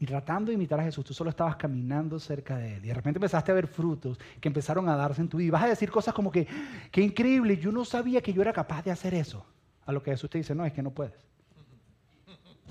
[0.05, 2.85] tratando de imitar a Jesús, tú solo estabas caminando cerca de Él.
[2.85, 5.47] Y de repente empezaste a ver frutos que empezaron a darse en tu vida.
[5.47, 6.47] Y vas a decir cosas como que,
[6.91, 9.45] qué increíble, yo no sabía que yo era capaz de hacer eso.
[9.85, 11.27] A lo que Jesús te dice, no, es que no puedes.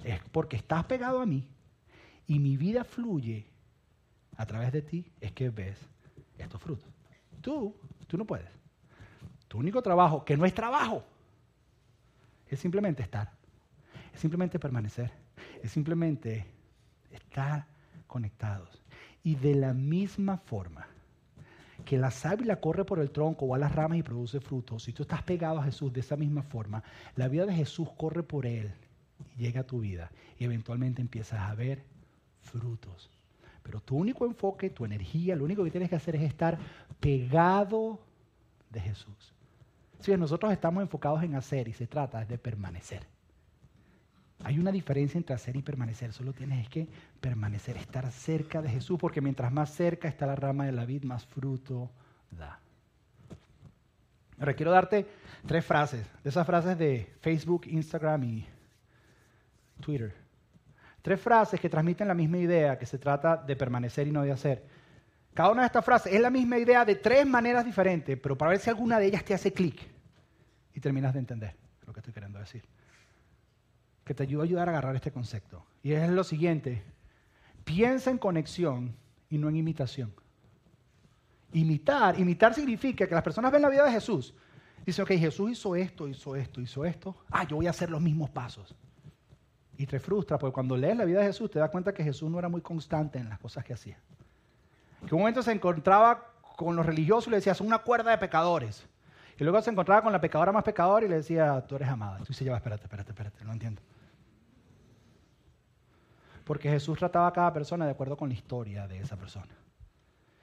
[0.07, 1.49] Es porque estás pegado a mí
[2.29, 3.45] y mi vida fluye
[4.37, 5.77] a través de ti, es que ves
[6.39, 6.89] estos frutos.
[7.41, 7.75] Tú,
[8.07, 8.49] tú no puedes.
[9.49, 11.03] Tu único trabajo, que no es trabajo,
[12.47, 13.33] es simplemente estar.
[14.15, 15.11] Es simplemente permanecer.
[15.61, 16.47] Es simplemente
[17.11, 17.67] estar
[18.07, 18.81] conectados.
[19.25, 20.87] Y de la misma forma
[21.85, 24.93] que la sábila corre por el tronco o a las ramas y produce frutos, si
[24.93, 26.85] tú estás pegado a Jesús de esa misma forma,
[27.17, 28.73] la vida de Jesús corre por él
[29.37, 31.83] llega a tu vida y eventualmente empiezas a ver
[32.43, 33.11] frutos.
[33.63, 36.59] Pero tu único enfoque, tu energía, lo único que tienes que hacer es estar
[37.01, 37.99] pegado
[38.71, 39.35] de Jesús.
[40.01, 43.03] Si nosotros estamos enfocados en hacer y se trata de permanecer.
[44.45, 46.13] Hay una diferencia entre hacer y permanecer.
[46.13, 46.87] Solo tienes que
[47.21, 51.05] permanecer, estar cerca de Jesús, porque mientras más cerca está la rama de la vid,
[51.05, 51.91] más fruto
[52.31, 52.61] da.
[54.39, 55.07] Ahora quiero darte
[55.47, 58.47] tres frases, de esas frases de Facebook, Instagram y
[59.81, 60.15] Twitter.
[61.03, 64.33] Tres frases que transmiten la misma idea, que se trata de permanecer y no de
[64.33, 64.67] hacer.
[65.35, 68.53] Cada una de estas frases es la misma idea de tres maneras diferentes, pero para
[68.53, 69.87] ver si alguna de ellas te hace clic
[70.75, 71.55] y terminas de entender
[71.87, 72.65] lo que estoy queriendo decir.
[74.03, 75.65] Que te ayuda a ayudar a agarrar este concepto.
[75.83, 76.83] Y es lo siguiente,
[77.65, 78.97] piensa en conexión
[79.29, 80.15] y no en imitación.
[81.53, 84.35] Imitar, imitar significa que las personas ven la vida de Jesús.
[84.85, 87.17] Dicen, ok, Jesús hizo esto, hizo esto, hizo esto.
[87.31, 88.75] Ah, yo voy a hacer los mismos pasos.
[89.79, 92.31] Y te frustra, porque cuando lees la vida de Jesús te das cuenta que Jesús
[92.31, 93.99] no era muy constante en las cosas que hacía
[95.07, 98.19] que un momento se encontraba con los religiosos y le decía, son una cuerda de
[98.19, 98.87] pecadores.
[99.39, 102.17] Y luego se encontraba con la pecadora más pecadora y le decía, tú eres amada.
[102.19, 103.83] Y dices, ya espérate, espérate, espérate, no entiendo.
[106.45, 109.55] Porque Jesús trataba a cada persona de acuerdo con la historia de esa persona.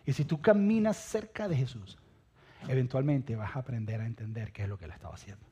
[0.06, 1.98] Y si tú caminas cerca de Jesús,
[2.67, 5.46] eventualmente vas a aprender a entender qué es lo que él estaba haciendo.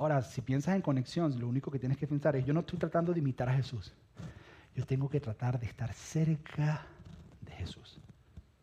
[0.00, 2.78] Ahora, si piensas en conexión, lo único que tienes que pensar es, yo no estoy
[2.78, 3.92] tratando de imitar a Jesús.
[4.74, 6.86] Yo tengo que tratar de estar cerca
[7.60, 8.00] Jesús.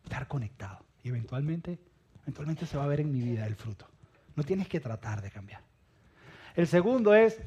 [0.02, 0.80] Estar conectado.
[1.04, 1.78] Y eventualmente,
[2.22, 3.86] eventualmente se va a ver en mi vida el fruto.
[4.34, 5.60] No tienes que tratar de cambiar.
[6.56, 7.40] El segundo es,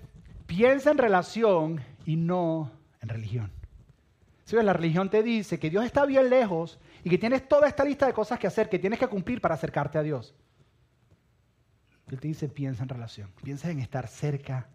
[0.48, 3.52] piensa en relación y no en religión.
[4.46, 7.84] Si la religión te dice que Dios está bien lejos y que tienes toda esta
[7.84, 10.34] lista de cosas que hacer, que tienes que cumplir para acercarte a Dios.
[12.16, 14.68] Él te dice, piensa en relación, piensa en estar cerca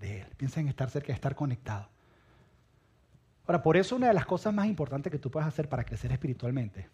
[0.00, 1.88] de Él, piensa en estar cerca, estar conectado.
[3.46, 6.10] Ahora, por eso una de las cosas más importantes que tú puedes hacer para crecer
[6.12, 6.88] espiritualmente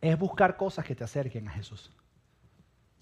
[0.00, 1.92] es buscar cosas que te acerquen a Jesús.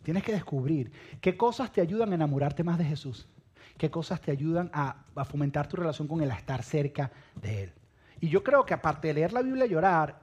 [0.03, 3.29] Tienes que descubrir qué cosas te ayudan a enamorarte más de Jesús,
[3.77, 7.73] qué cosas te ayudan a, fomentar tu relación con Él, a estar cerca de Él.
[8.21, 10.21] Y yo creo que aparte de leer la Biblia y llorar,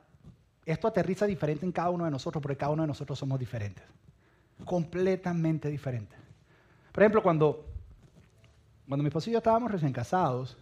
[0.65, 3.83] esto aterriza diferente en cada uno de nosotros, porque cada uno de nosotros somos diferentes,
[4.65, 6.17] completamente diferentes.
[6.91, 7.65] Por ejemplo, cuando,
[8.87, 10.57] cuando mi esposo y yo estábamos recién casados,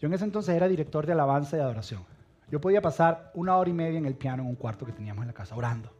[0.00, 2.04] yo en ese entonces era director de alabanza y adoración.
[2.50, 5.22] Yo podía pasar una hora y media en el piano en un cuarto que teníamos
[5.22, 5.90] en la casa, orando,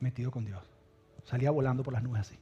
[0.00, 0.62] metido con Dios.
[1.24, 2.38] Salía volando por las nubes así.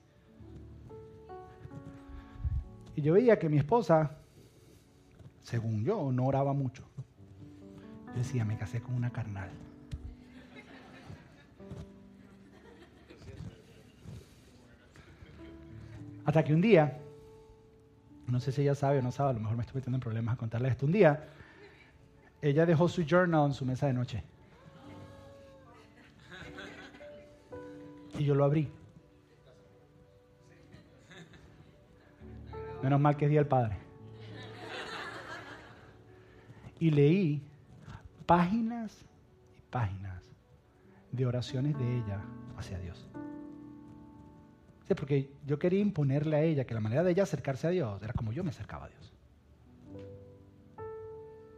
[2.94, 4.12] Y yo veía que mi esposa,
[5.40, 6.84] según yo, no oraba mucho.
[8.08, 9.50] Yo decía, me casé con una carnal.
[16.26, 16.98] Hasta que un día
[18.26, 20.00] no sé si ella sabe o no sabe, a lo mejor me estoy metiendo en
[20.00, 20.86] problemas a contarle esto.
[20.86, 21.28] Un día,
[22.42, 24.24] ella dejó su journal en su mesa de noche.
[28.18, 28.68] Y yo lo abrí.
[32.82, 33.76] Menos mal que es Día Padre.
[36.80, 37.42] Y leí
[38.26, 39.04] páginas
[39.56, 40.22] y páginas
[41.12, 42.20] de oraciones de ella
[42.58, 43.06] hacia Dios
[44.94, 48.12] porque yo quería imponerle a ella que la manera de ella acercarse a Dios era
[48.12, 49.12] como yo me acercaba a Dios.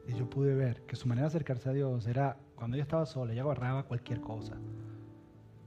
[0.06, 3.04] Y yo pude ver que su manera de acercarse a Dios era cuando ella estaba
[3.04, 4.56] sola, ella agarraba cualquier cosa,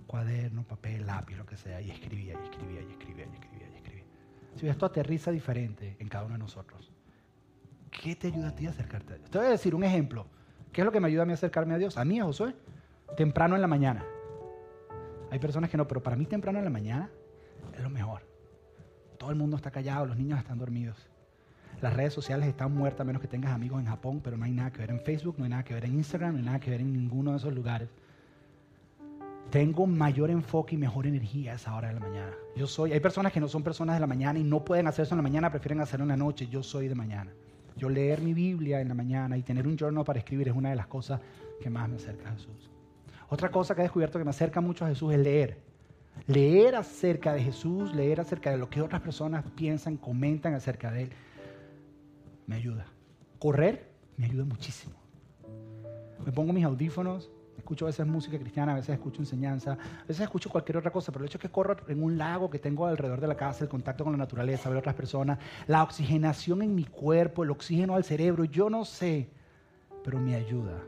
[0.08, 3.76] cuaderno, papel, lápiz, lo que sea, y escribía, y escribía, y escribía, y escribía, y
[3.76, 4.04] escribía.
[4.56, 6.92] Si esto aterriza diferente en cada uno de nosotros,
[7.92, 9.30] ¿qué te ayuda a ti a acercarte a Dios?
[9.30, 10.26] Te voy a decir un ejemplo.
[10.74, 11.98] ¿Qué es lo que me ayuda a mí a acercarme a Dios?
[11.98, 12.56] A mí, a Josué,
[13.16, 14.04] temprano en la mañana.
[15.30, 17.10] Hay personas que no, pero para mí temprano en la mañana
[17.82, 18.22] Lo mejor.
[19.18, 20.98] Todo el mundo está callado, los niños están dormidos.
[21.82, 24.72] Las redes sociales están muertas menos que tengas amigos en Japón, pero no hay nada
[24.72, 26.70] que ver en Facebook, no hay nada que ver en Instagram, no hay nada que
[26.70, 27.90] ver en ninguno de esos lugares.
[29.50, 32.34] Tengo mayor enfoque y mejor energía a esa hora de la mañana.
[32.56, 35.04] Yo soy, hay personas que no son personas de la mañana y no pueden hacer
[35.04, 36.48] eso en la mañana, prefieren hacerlo en la noche.
[36.48, 37.32] Yo soy de mañana.
[37.76, 40.70] Yo leer mi Biblia en la mañana y tener un journal para escribir es una
[40.70, 41.20] de las cosas
[41.62, 42.70] que más me acerca a Jesús.
[43.30, 45.71] Otra cosa que he descubierto que me acerca mucho a Jesús es leer.
[46.28, 51.04] Leer acerca de Jesús, leer acerca de lo que otras personas piensan, comentan acerca de
[51.04, 51.10] Él,
[52.48, 52.86] me ayuda.
[53.40, 54.96] Correr me ayuda muchísimo.
[56.24, 60.22] Me pongo mis audífonos, escucho a veces música cristiana, a veces escucho enseñanza, a veces
[60.22, 62.86] escucho cualquier otra cosa, pero el hecho es que corro en un lago que tengo
[62.86, 66.76] alrededor de la casa, el contacto con la naturaleza, ver otras personas, la oxigenación en
[66.76, 69.30] mi cuerpo, el oxígeno al cerebro, yo no sé,
[70.04, 70.84] pero me ayuda.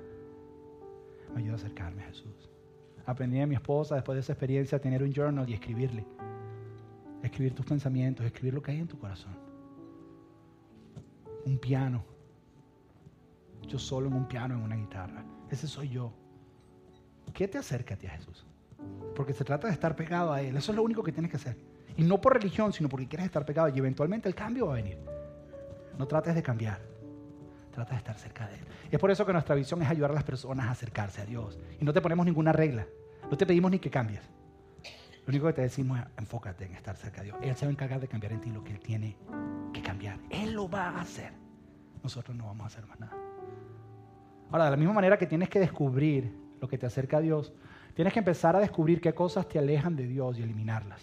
[1.33, 2.52] Me ayuda a acercarme a Jesús.
[3.05, 6.05] Aprendí de mi esposa después de esa experiencia a tener un journal y escribirle.
[7.21, 9.43] Escribir tus pensamientos, escribir lo que hay en tu corazón
[11.45, 12.03] un piano.
[13.67, 15.23] Yo solo en un piano, en una guitarra.
[15.49, 16.13] Ese soy yo.
[17.33, 18.45] ¿Qué te acerca a ti a Jesús?
[19.15, 20.57] Porque se trata de estar pegado a Él.
[20.57, 21.57] Eso es lo único que tienes que hacer.
[21.95, 23.69] Y no por religión, sino porque quieres estar pegado.
[23.69, 24.97] Y eventualmente el cambio va a venir.
[25.97, 26.81] No trates de cambiar.
[27.73, 28.61] Trata de estar cerca de Él.
[28.91, 31.59] Es por eso que nuestra visión es ayudar a las personas a acercarse a Dios.
[31.79, 32.85] Y no te ponemos ninguna regla.
[33.29, 34.21] No te pedimos ni que cambies.
[35.25, 37.37] Lo único que te decimos es enfócate en estar cerca de Dios.
[37.41, 39.17] Él se va a encargar de cambiar en ti lo que Él tiene
[39.73, 40.19] que cambiar.
[40.29, 41.31] Él lo va a hacer.
[42.03, 43.17] Nosotros no vamos a hacer más nada.
[44.51, 46.31] Ahora, de la misma manera que tienes que descubrir
[46.61, 47.53] lo que te acerca a Dios,
[47.95, 51.01] tienes que empezar a descubrir qué cosas te alejan de Dios y eliminarlas.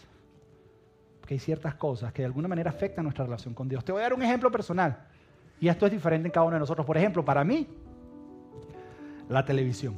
[1.19, 3.85] Porque hay ciertas cosas que de alguna manera afectan nuestra relación con Dios.
[3.85, 5.09] Te voy a dar un ejemplo personal.
[5.61, 6.87] Y esto es diferente en cada uno de nosotros.
[6.87, 7.69] Por ejemplo, para mí,
[9.29, 9.95] la televisión.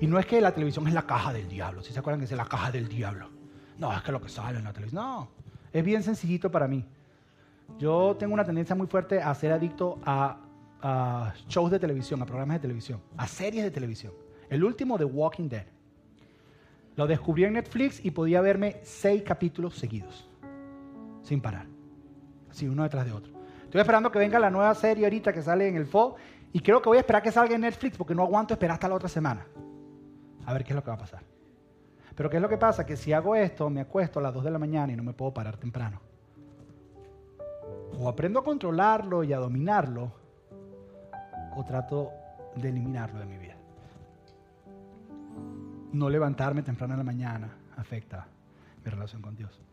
[0.00, 1.82] Y no es que la televisión es la caja del diablo.
[1.82, 3.30] Si se acuerdan que es la caja del diablo?
[3.78, 5.02] No, es que lo que sale en la televisión.
[5.02, 5.28] No,
[5.72, 6.84] es bien sencillito para mí.
[7.78, 10.40] Yo tengo una tendencia muy fuerte a ser adicto a,
[11.48, 14.12] shows de televisión, a programas de televisión, a series de televisión.
[14.50, 15.66] El último, The Walking Dead.
[16.96, 20.28] Lo descubrí en Netflix y podía verme seis capítulos seguidos,
[21.22, 21.66] sin parar.
[22.50, 23.33] Así, uno detrás de otro.
[23.74, 26.14] Estoy esperando que venga la nueva serie ahorita que sale en el fall
[26.52, 28.88] y creo que voy a esperar que salga en Netflix porque no aguanto esperar hasta
[28.88, 29.44] la otra semana
[30.46, 31.24] a ver qué es lo que va a pasar.
[32.14, 32.86] Pero ¿qué es lo que pasa?
[32.86, 35.12] Que si hago esto, me acuesto a las 2 de la mañana y no me
[35.12, 36.00] puedo parar temprano.
[37.98, 40.12] O aprendo a controlarlo y a dominarlo,
[41.56, 42.12] o trato
[42.54, 43.56] de eliminarlo de mi vida.
[45.92, 48.24] No levantarme temprano en la mañana afecta
[48.84, 49.64] mi relación con Dios.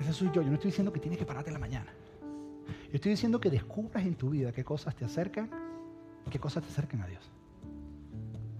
[0.00, 0.42] Ese soy yo.
[0.42, 1.92] Yo no estoy diciendo que tienes que pararte en la mañana.
[2.66, 5.50] Yo estoy diciendo que descubras en tu vida qué cosas te acercan
[6.26, 7.30] y qué cosas te acercan a Dios.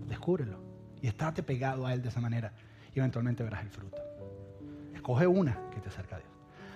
[0.08, 0.58] Descúbrelo.
[1.00, 2.52] Y estate pegado a Él de esa manera.
[2.94, 4.02] Y eventualmente verás el fruto.
[4.94, 6.30] Escoge una que te acerca a Dios.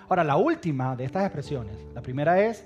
[0.07, 2.65] Ahora, la última de estas expresiones, la primera es,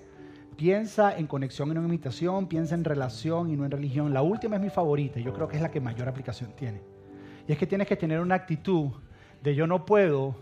[0.55, 4.13] piensa en conexión y no en imitación, piensa en relación y no en religión.
[4.13, 6.81] La última es mi favorita, yo creo que es la que mayor aplicación tiene.
[7.47, 8.91] Y es que tienes que tener una actitud
[9.43, 10.35] de yo no puedo,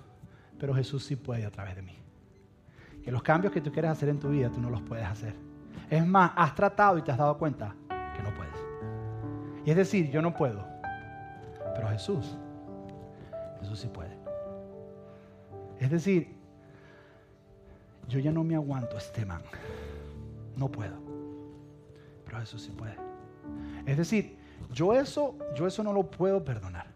[0.64, 1.94] pero Jesús sí puede a través de mí.
[3.04, 5.36] Que los cambios que tú quieres hacer en tu vida, tú no los puedes hacer.
[5.90, 7.76] Es más, has tratado y te has dado cuenta
[8.16, 8.56] que no puedes.
[9.66, 10.66] Y es decir, yo no puedo.
[11.76, 12.38] Pero Jesús,
[13.60, 14.18] Jesús sí puede.
[15.82, 16.34] Es decir,
[18.08, 19.42] yo ya no me aguanto este man.
[20.56, 20.96] No puedo.
[22.24, 22.96] Pero Jesús sí puede.
[23.86, 24.38] Es decir,
[24.72, 26.88] yo eso, yo eso no lo puedo perdonar.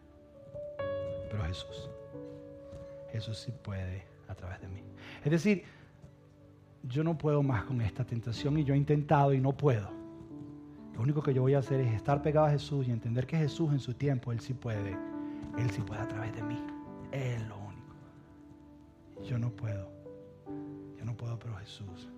[1.30, 1.90] Pero Jesús,
[3.18, 4.84] Jesús sí puede a través de mí.
[5.24, 5.64] Es decir,
[6.84, 9.90] yo no puedo más con esta tentación y yo he intentado y no puedo.
[10.94, 13.38] Lo único que yo voy a hacer es estar pegado a Jesús y entender que
[13.38, 14.96] Jesús en su tiempo, Él sí puede.
[15.58, 16.64] Él sí puede a través de mí.
[17.12, 17.96] Él es lo único.
[19.24, 19.90] Yo no puedo.
[20.98, 22.10] Yo no puedo, pero Jesús.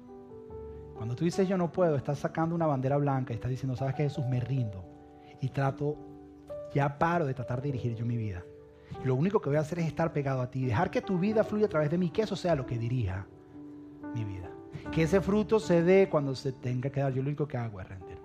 [0.95, 3.95] Cuando tú dices yo no puedo, estás sacando una bandera blanca y estás diciendo, ¿sabes
[3.95, 4.25] que Jesús?
[4.25, 4.83] Me rindo.
[5.39, 5.95] Y trato,
[6.73, 8.43] ya paro de tratar de dirigir yo mi vida.
[9.03, 11.43] Lo único que voy a hacer es estar pegado a ti, dejar que tu vida
[11.43, 13.25] fluya a través de mí, que eso sea lo que dirija
[14.13, 14.49] mi vida.
[14.91, 17.13] Que ese fruto se dé cuando se tenga que dar.
[17.13, 18.17] Yo lo único que hago es rendir.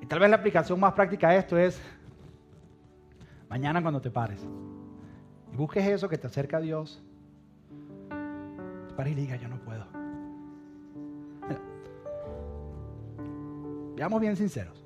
[0.00, 1.80] Y tal vez la aplicación más práctica de esto es
[3.48, 4.46] mañana cuando te pares.
[5.52, 7.02] Y busques eso que te acerca a Dios.
[8.96, 9.84] Para y diga, yo no puedo.
[13.96, 14.84] veamos bien sinceros.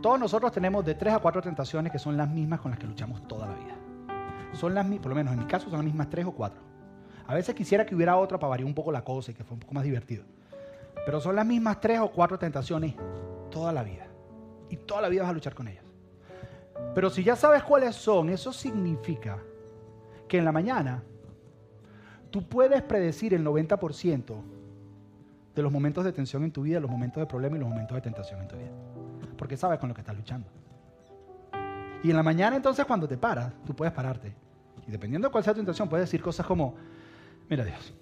[0.00, 2.86] Todos nosotros tenemos de tres a cuatro tentaciones que son las mismas con las que
[2.86, 3.74] luchamos toda la vida.
[4.52, 6.60] Son las por lo menos en mi caso, son las mismas tres o cuatro.
[7.26, 9.54] A veces quisiera que hubiera otra para variar un poco la cosa y que fuera
[9.54, 10.24] un poco más divertido.
[11.06, 12.94] Pero son las mismas tres o cuatro tentaciones
[13.50, 14.06] toda la vida
[14.68, 15.84] y toda la vida vas a luchar con ellas.
[16.94, 19.38] Pero si ya sabes cuáles son, eso significa
[20.28, 21.02] que en la mañana
[22.30, 24.34] tú puedes predecir el 90%
[25.54, 27.94] de los momentos de tensión en tu vida, los momentos de problema y los momentos
[27.94, 28.70] de tentación en tu vida.
[29.36, 30.48] Porque sabes con lo que estás luchando.
[32.02, 34.34] Y en la mañana entonces cuando te paras, tú puedes pararte.
[34.86, 36.74] Y dependiendo de cuál sea tu intención, puedes decir cosas como,
[37.48, 37.94] mira Dios,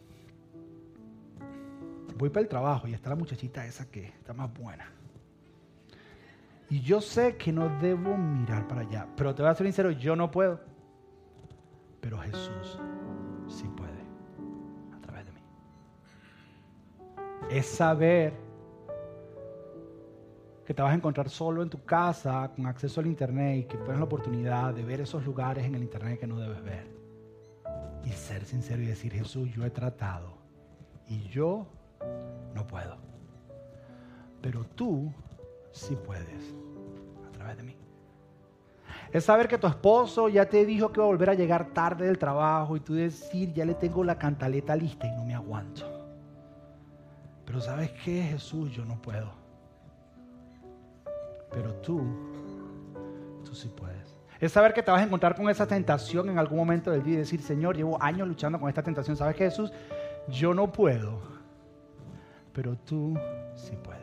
[2.17, 4.91] voy para el trabajo y está la muchachita esa que está más buena.
[6.71, 9.91] Y yo sé que no debo mirar para allá, pero te voy a ser sincero,
[9.91, 10.61] yo no puedo.
[12.01, 12.79] Pero Jesús
[13.49, 13.91] sí puede
[14.97, 15.41] a través de mí.
[17.51, 18.33] Es saber
[20.71, 23.77] que te vas a encontrar solo en tu casa con acceso al internet y que
[23.77, 26.87] tienes la oportunidad de ver esos lugares en el internet que no debes ver.
[28.05, 30.39] Y ser sincero y decir, Jesús, yo he tratado
[31.09, 31.67] y yo
[32.55, 32.99] no puedo.
[34.41, 35.13] Pero tú
[35.73, 36.55] sí puedes
[37.29, 37.77] a través de mí.
[39.13, 42.07] Es saber que tu esposo ya te dijo que va a volver a llegar tarde
[42.07, 45.85] del trabajo y tú decir, ya le tengo la cantaleta lista y no me aguanto.
[47.45, 49.50] Pero sabes qué, Jesús, yo no puedo.
[51.51, 52.03] Pero tú,
[53.45, 54.17] tú sí puedes.
[54.41, 57.15] Es saber que te vas a encontrar con esa tentación en algún momento del día
[57.15, 59.17] y decir, Señor, llevo años luchando con esta tentación.
[59.17, 59.71] ¿Sabes qué, Jesús?
[60.29, 61.21] Yo no puedo.
[62.53, 63.19] Pero tú
[63.55, 64.01] sí puedes.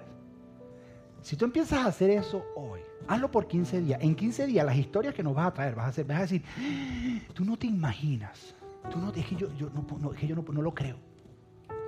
[1.21, 4.01] Si tú empiezas a hacer eso hoy, hazlo por 15 días.
[4.01, 6.21] En 15 días las historias que nos vas a traer, vas a, hacer, vas a
[6.21, 6.43] decir,
[7.33, 8.55] tú no te imaginas.
[8.89, 9.49] Tú no, es que yo,
[9.99, 10.97] no, que yo no, lo creo.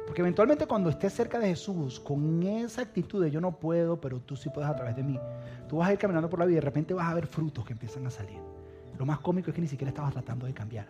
[0.06, 4.20] Porque eventualmente cuando estés cerca de Jesús, con esa actitud de yo no puedo, pero
[4.20, 5.20] tú sí puedes a través de mí,
[5.68, 7.64] tú vas a ir caminando por la vida y de repente vas a ver frutos
[7.64, 8.40] que empiezan a salir.
[8.98, 10.88] Lo más cómico es que ni siquiera estabas tratando de cambiar.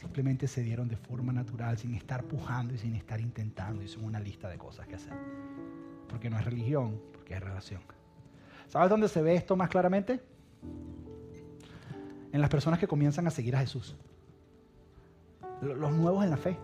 [0.00, 3.82] Simplemente se dieron de forma natural, sin estar pujando y sin estar intentando.
[3.82, 5.12] Y son una lista de cosas que hacer.
[6.08, 7.82] Porque no es religión, porque es relación.
[8.68, 10.22] ¿Sabes dónde se ve esto más claramente?
[12.32, 13.94] En las personas que comienzan a seguir a Jesús.
[15.60, 16.56] Los nuevos en la fe.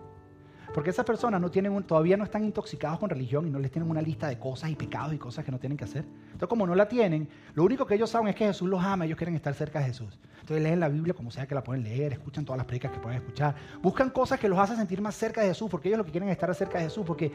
[0.73, 3.89] Porque esas personas no tienen todavía no están intoxicados con religión y no les tienen
[3.89, 6.05] una lista de cosas y pecados y cosas que no tienen que hacer.
[6.25, 9.05] Entonces, como no la tienen, lo único que ellos saben es que Jesús los ama,
[9.05, 10.19] ellos quieren estar cerca de Jesús.
[10.41, 12.99] Entonces leen la Biblia como sea que la pueden leer, escuchan todas las predicas que
[12.99, 16.05] pueden escuchar, buscan cosas que los hacen sentir más cerca de Jesús, porque ellos lo
[16.05, 17.31] que quieren es estar cerca de Jesús, porque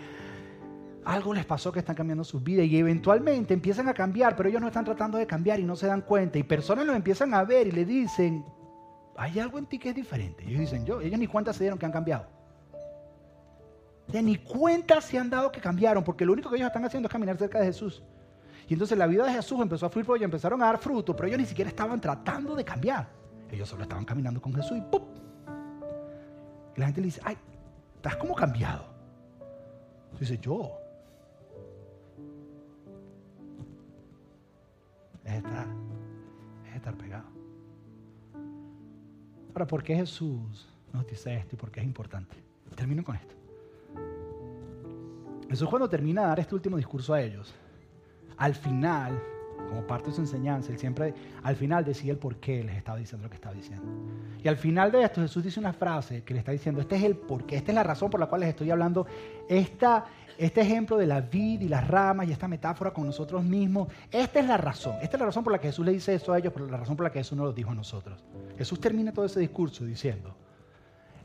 [1.04, 4.60] algo les pasó que están cambiando sus vidas y eventualmente empiezan a cambiar, pero ellos
[4.60, 6.38] no están tratando de cambiar y no se dan cuenta.
[6.38, 8.44] Y personas lo empiezan a ver y le dicen,
[9.16, 10.44] hay algo en ti que es diferente.
[10.44, 12.26] Y ellos dicen, yo, ellos ni cuenta se dieron que han cambiado.
[14.08, 17.12] Ni cuenta se han dado que cambiaron, porque lo único que ellos están haciendo es
[17.12, 18.02] caminar cerca de Jesús.
[18.68, 21.28] Y entonces la vida de Jesús empezó a fluir y empezaron a dar fruto, pero
[21.28, 23.08] ellos ni siquiera estaban tratando de cambiar.
[23.50, 25.02] Ellos solo estaban caminando con Jesús y ¡pum!
[26.76, 27.36] Y la gente le dice, ay,
[27.96, 28.84] estás como cambiado.
[30.18, 30.72] dice, yo.
[35.24, 35.66] Es estar,
[36.68, 37.26] es estar pegado.
[39.50, 42.36] Ahora, ¿por qué Jesús nos dice esto y por qué es importante?
[42.74, 43.34] Termino con esto.
[45.52, 47.54] Jesús cuando termina de dar este último discurso a ellos,
[48.38, 49.20] al final,
[49.68, 52.96] como parte de su enseñanza, él siempre al final decía el por qué les estaba
[52.96, 53.84] diciendo lo que estaba diciendo.
[54.42, 57.04] Y al final de esto Jesús dice una frase que le está diciendo, este es
[57.04, 59.06] el por qué, esta es la razón por la cual les estoy hablando,
[59.48, 60.06] esta,
[60.38, 64.40] este ejemplo de la vid y las ramas y esta metáfora con nosotros mismos, esta
[64.40, 66.38] es la razón, esta es la razón por la que Jesús le dice eso a
[66.38, 68.24] ellos, pero la razón por la que Jesús no lo dijo a nosotros.
[68.56, 70.34] Jesús termina todo ese discurso diciendo,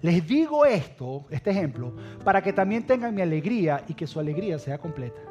[0.02, 1.94] les digo esto, este ejemplo,
[2.24, 5.22] para que también tengan mi alegría y que su alegría sea completa.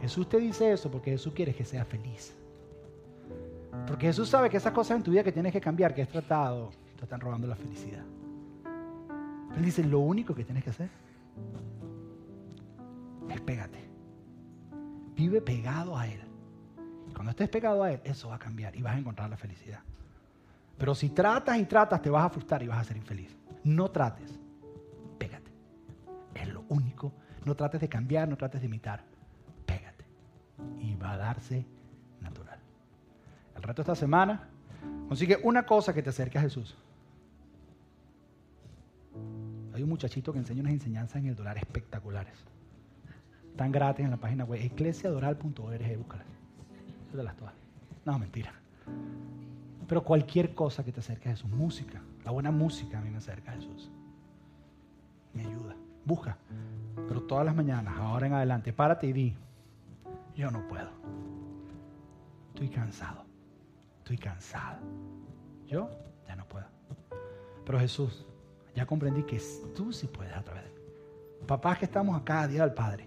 [0.00, 2.34] Jesús te dice eso porque Jesús quiere que seas feliz.
[3.86, 6.08] Porque Jesús sabe que esas cosas en tu vida que tienes que cambiar, que has
[6.08, 8.04] tratado, te están robando la felicidad.
[9.56, 10.88] Él dice, lo único que tienes que hacer
[13.30, 13.78] es pégate.
[15.14, 16.20] Vive pegado a Él.
[17.14, 19.80] Cuando estés pegado a Él, eso va a cambiar y vas a encontrar la felicidad.
[20.78, 23.36] Pero si tratas y tratas, te vas a frustrar y vas a ser infeliz.
[23.64, 24.38] No trates,
[25.18, 25.50] pégate.
[26.34, 27.12] Es lo único.
[27.44, 29.04] No trates de cambiar, no trates de imitar
[30.78, 31.64] y va a darse
[32.20, 32.58] natural.
[33.56, 34.48] El resto de esta semana,
[35.08, 36.76] consigue una cosa que te acerque a Jesús.
[39.74, 42.34] Hay un muchachito que enseña unas enseñanzas en el dólar espectaculares.
[43.50, 45.96] Están gratis en la página web eclesiadoral.org.
[45.98, 46.26] Búscalas.
[47.12, 47.54] de las todas.
[48.04, 48.52] No, mentira.
[49.86, 53.18] Pero cualquier cosa que te acerque a Jesús, música, la buena música a mí me
[53.18, 53.90] acerca a Jesús.
[55.34, 55.76] Me ayuda.
[56.04, 56.38] Busca.
[57.08, 59.36] Pero todas las mañanas, ahora en adelante, párate y di,
[60.36, 60.90] yo no puedo.
[62.54, 63.24] Estoy cansado.
[63.98, 64.80] Estoy cansada.
[65.66, 65.90] Yo
[66.26, 66.66] ya no puedo.
[67.64, 68.26] Pero Jesús,
[68.74, 69.40] ya comprendí que
[69.74, 70.76] tú sí puedes a través de mí.
[71.46, 73.06] Papás que estamos acá, día del Padre.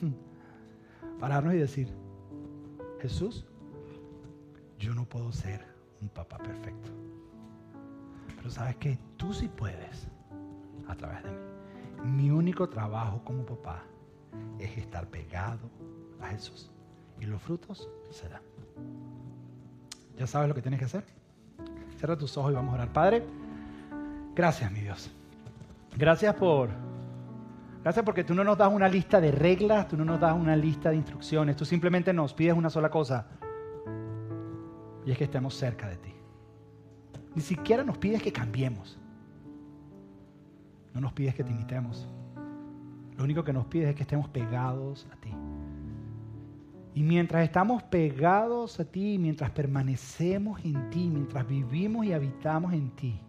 [1.20, 1.92] Pararnos y decir,
[3.00, 3.46] Jesús,
[4.78, 5.64] yo no puedo ser
[6.00, 6.90] un papá perfecto.
[8.40, 10.08] Pero sabes que tú sí puedes
[10.88, 11.36] a través de mí.
[12.02, 13.82] Mi único trabajo como papá
[14.58, 15.68] es estar pegado
[16.22, 16.70] a Jesús.
[17.20, 18.40] Y los frutos se dan.
[20.16, 21.04] ¿Ya sabes lo que tienes que hacer?
[21.98, 22.92] Cierra tus ojos y vamos a orar.
[22.94, 23.26] Padre,
[24.34, 25.10] gracias, mi Dios.
[25.98, 26.70] Gracias por
[27.82, 30.54] Gracias porque tú no nos das una lista de reglas, tú no nos das una
[30.56, 33.26] lista de instrucciones, tú simplemente nos pides una sola cosa.
[35.04, 36.19] Y es que estemos cerca de ti.
[37.34, 38.98] Ni siquiera nos pides que cambiemos.
[40.94, 42.08] No nos pides que te imitemos.
[43.16, 45.30] Lo único que nos pides es que estemos pegados a ti.
[46.94, 52.90] Y mientras estamos pegados a ti, mientras permanecemos en ti, mientras vivimos y habitamos en
[52.90, 53.20] ti,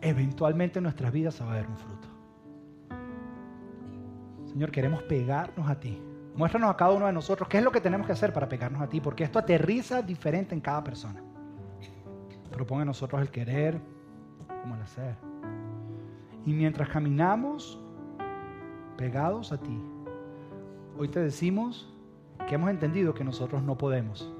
[0.00, 2.08] eventualmente en nuestras vidas va a haber un fruto.
[4.46, 6.00] Señor, queremos pegarnos a ti.
[6.36, 8.80] Muéstranos a cada uno de nosotros qué es lo que tenemos que hacer para pegarnos
[8.80, 11.20] a ti, porque esto aterriza diferente en cada persona.
[12.60, 13.80] A nosotros el querer
[14.62, 15.14] como el hacer.
[16.44, 17.80] Y mientras caminamos
[18.96, 19.80] pegados a ti,
[20.98, 21.88] hoy te decimos
[22.48, 24.32] que hemos entendido que nosotros no podemos.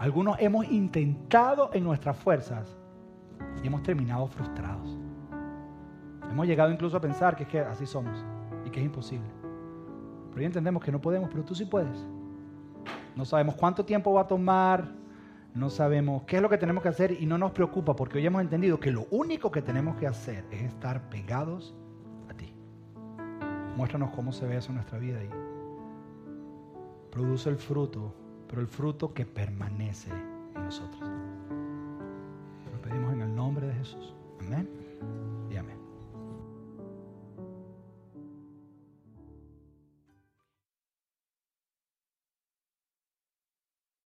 [0.00, 2.76] Algunos hemos intentado en nuestras fuerzas
[3.62, 4.98] y hemos terminado frustrados.
[6.28, 8.24] Hemos llegado incluso a pensar que es que así somos
[8.64, 9.28] y que es imposible.
[10.30, 12.04] Pero ya entendemos que no podemos, pero tú sí puedes.
[13.14, 14.95] No sabemos cuánto tiempo va a tomar,
[15.56, 18.26] no sabemos qué es lo que tenemos que hacer y no nos preocupa porque hoy
[18.26, 21.74] hemos entendido que lo único que tenemos que hacer es estar pegados
[22.28, 22.52] a ti.
[23.74, 25.30] Muéstranos cómo se ve eso en nuestra vida y
[27.10, 28.14] produce el fruto,
[28.46, 31.00] pero el fruto que permanece en nosotros.
[32.70, 34.14] Lo pedimos en el nombre de Jesús.
[34.40, 34.85] Amén.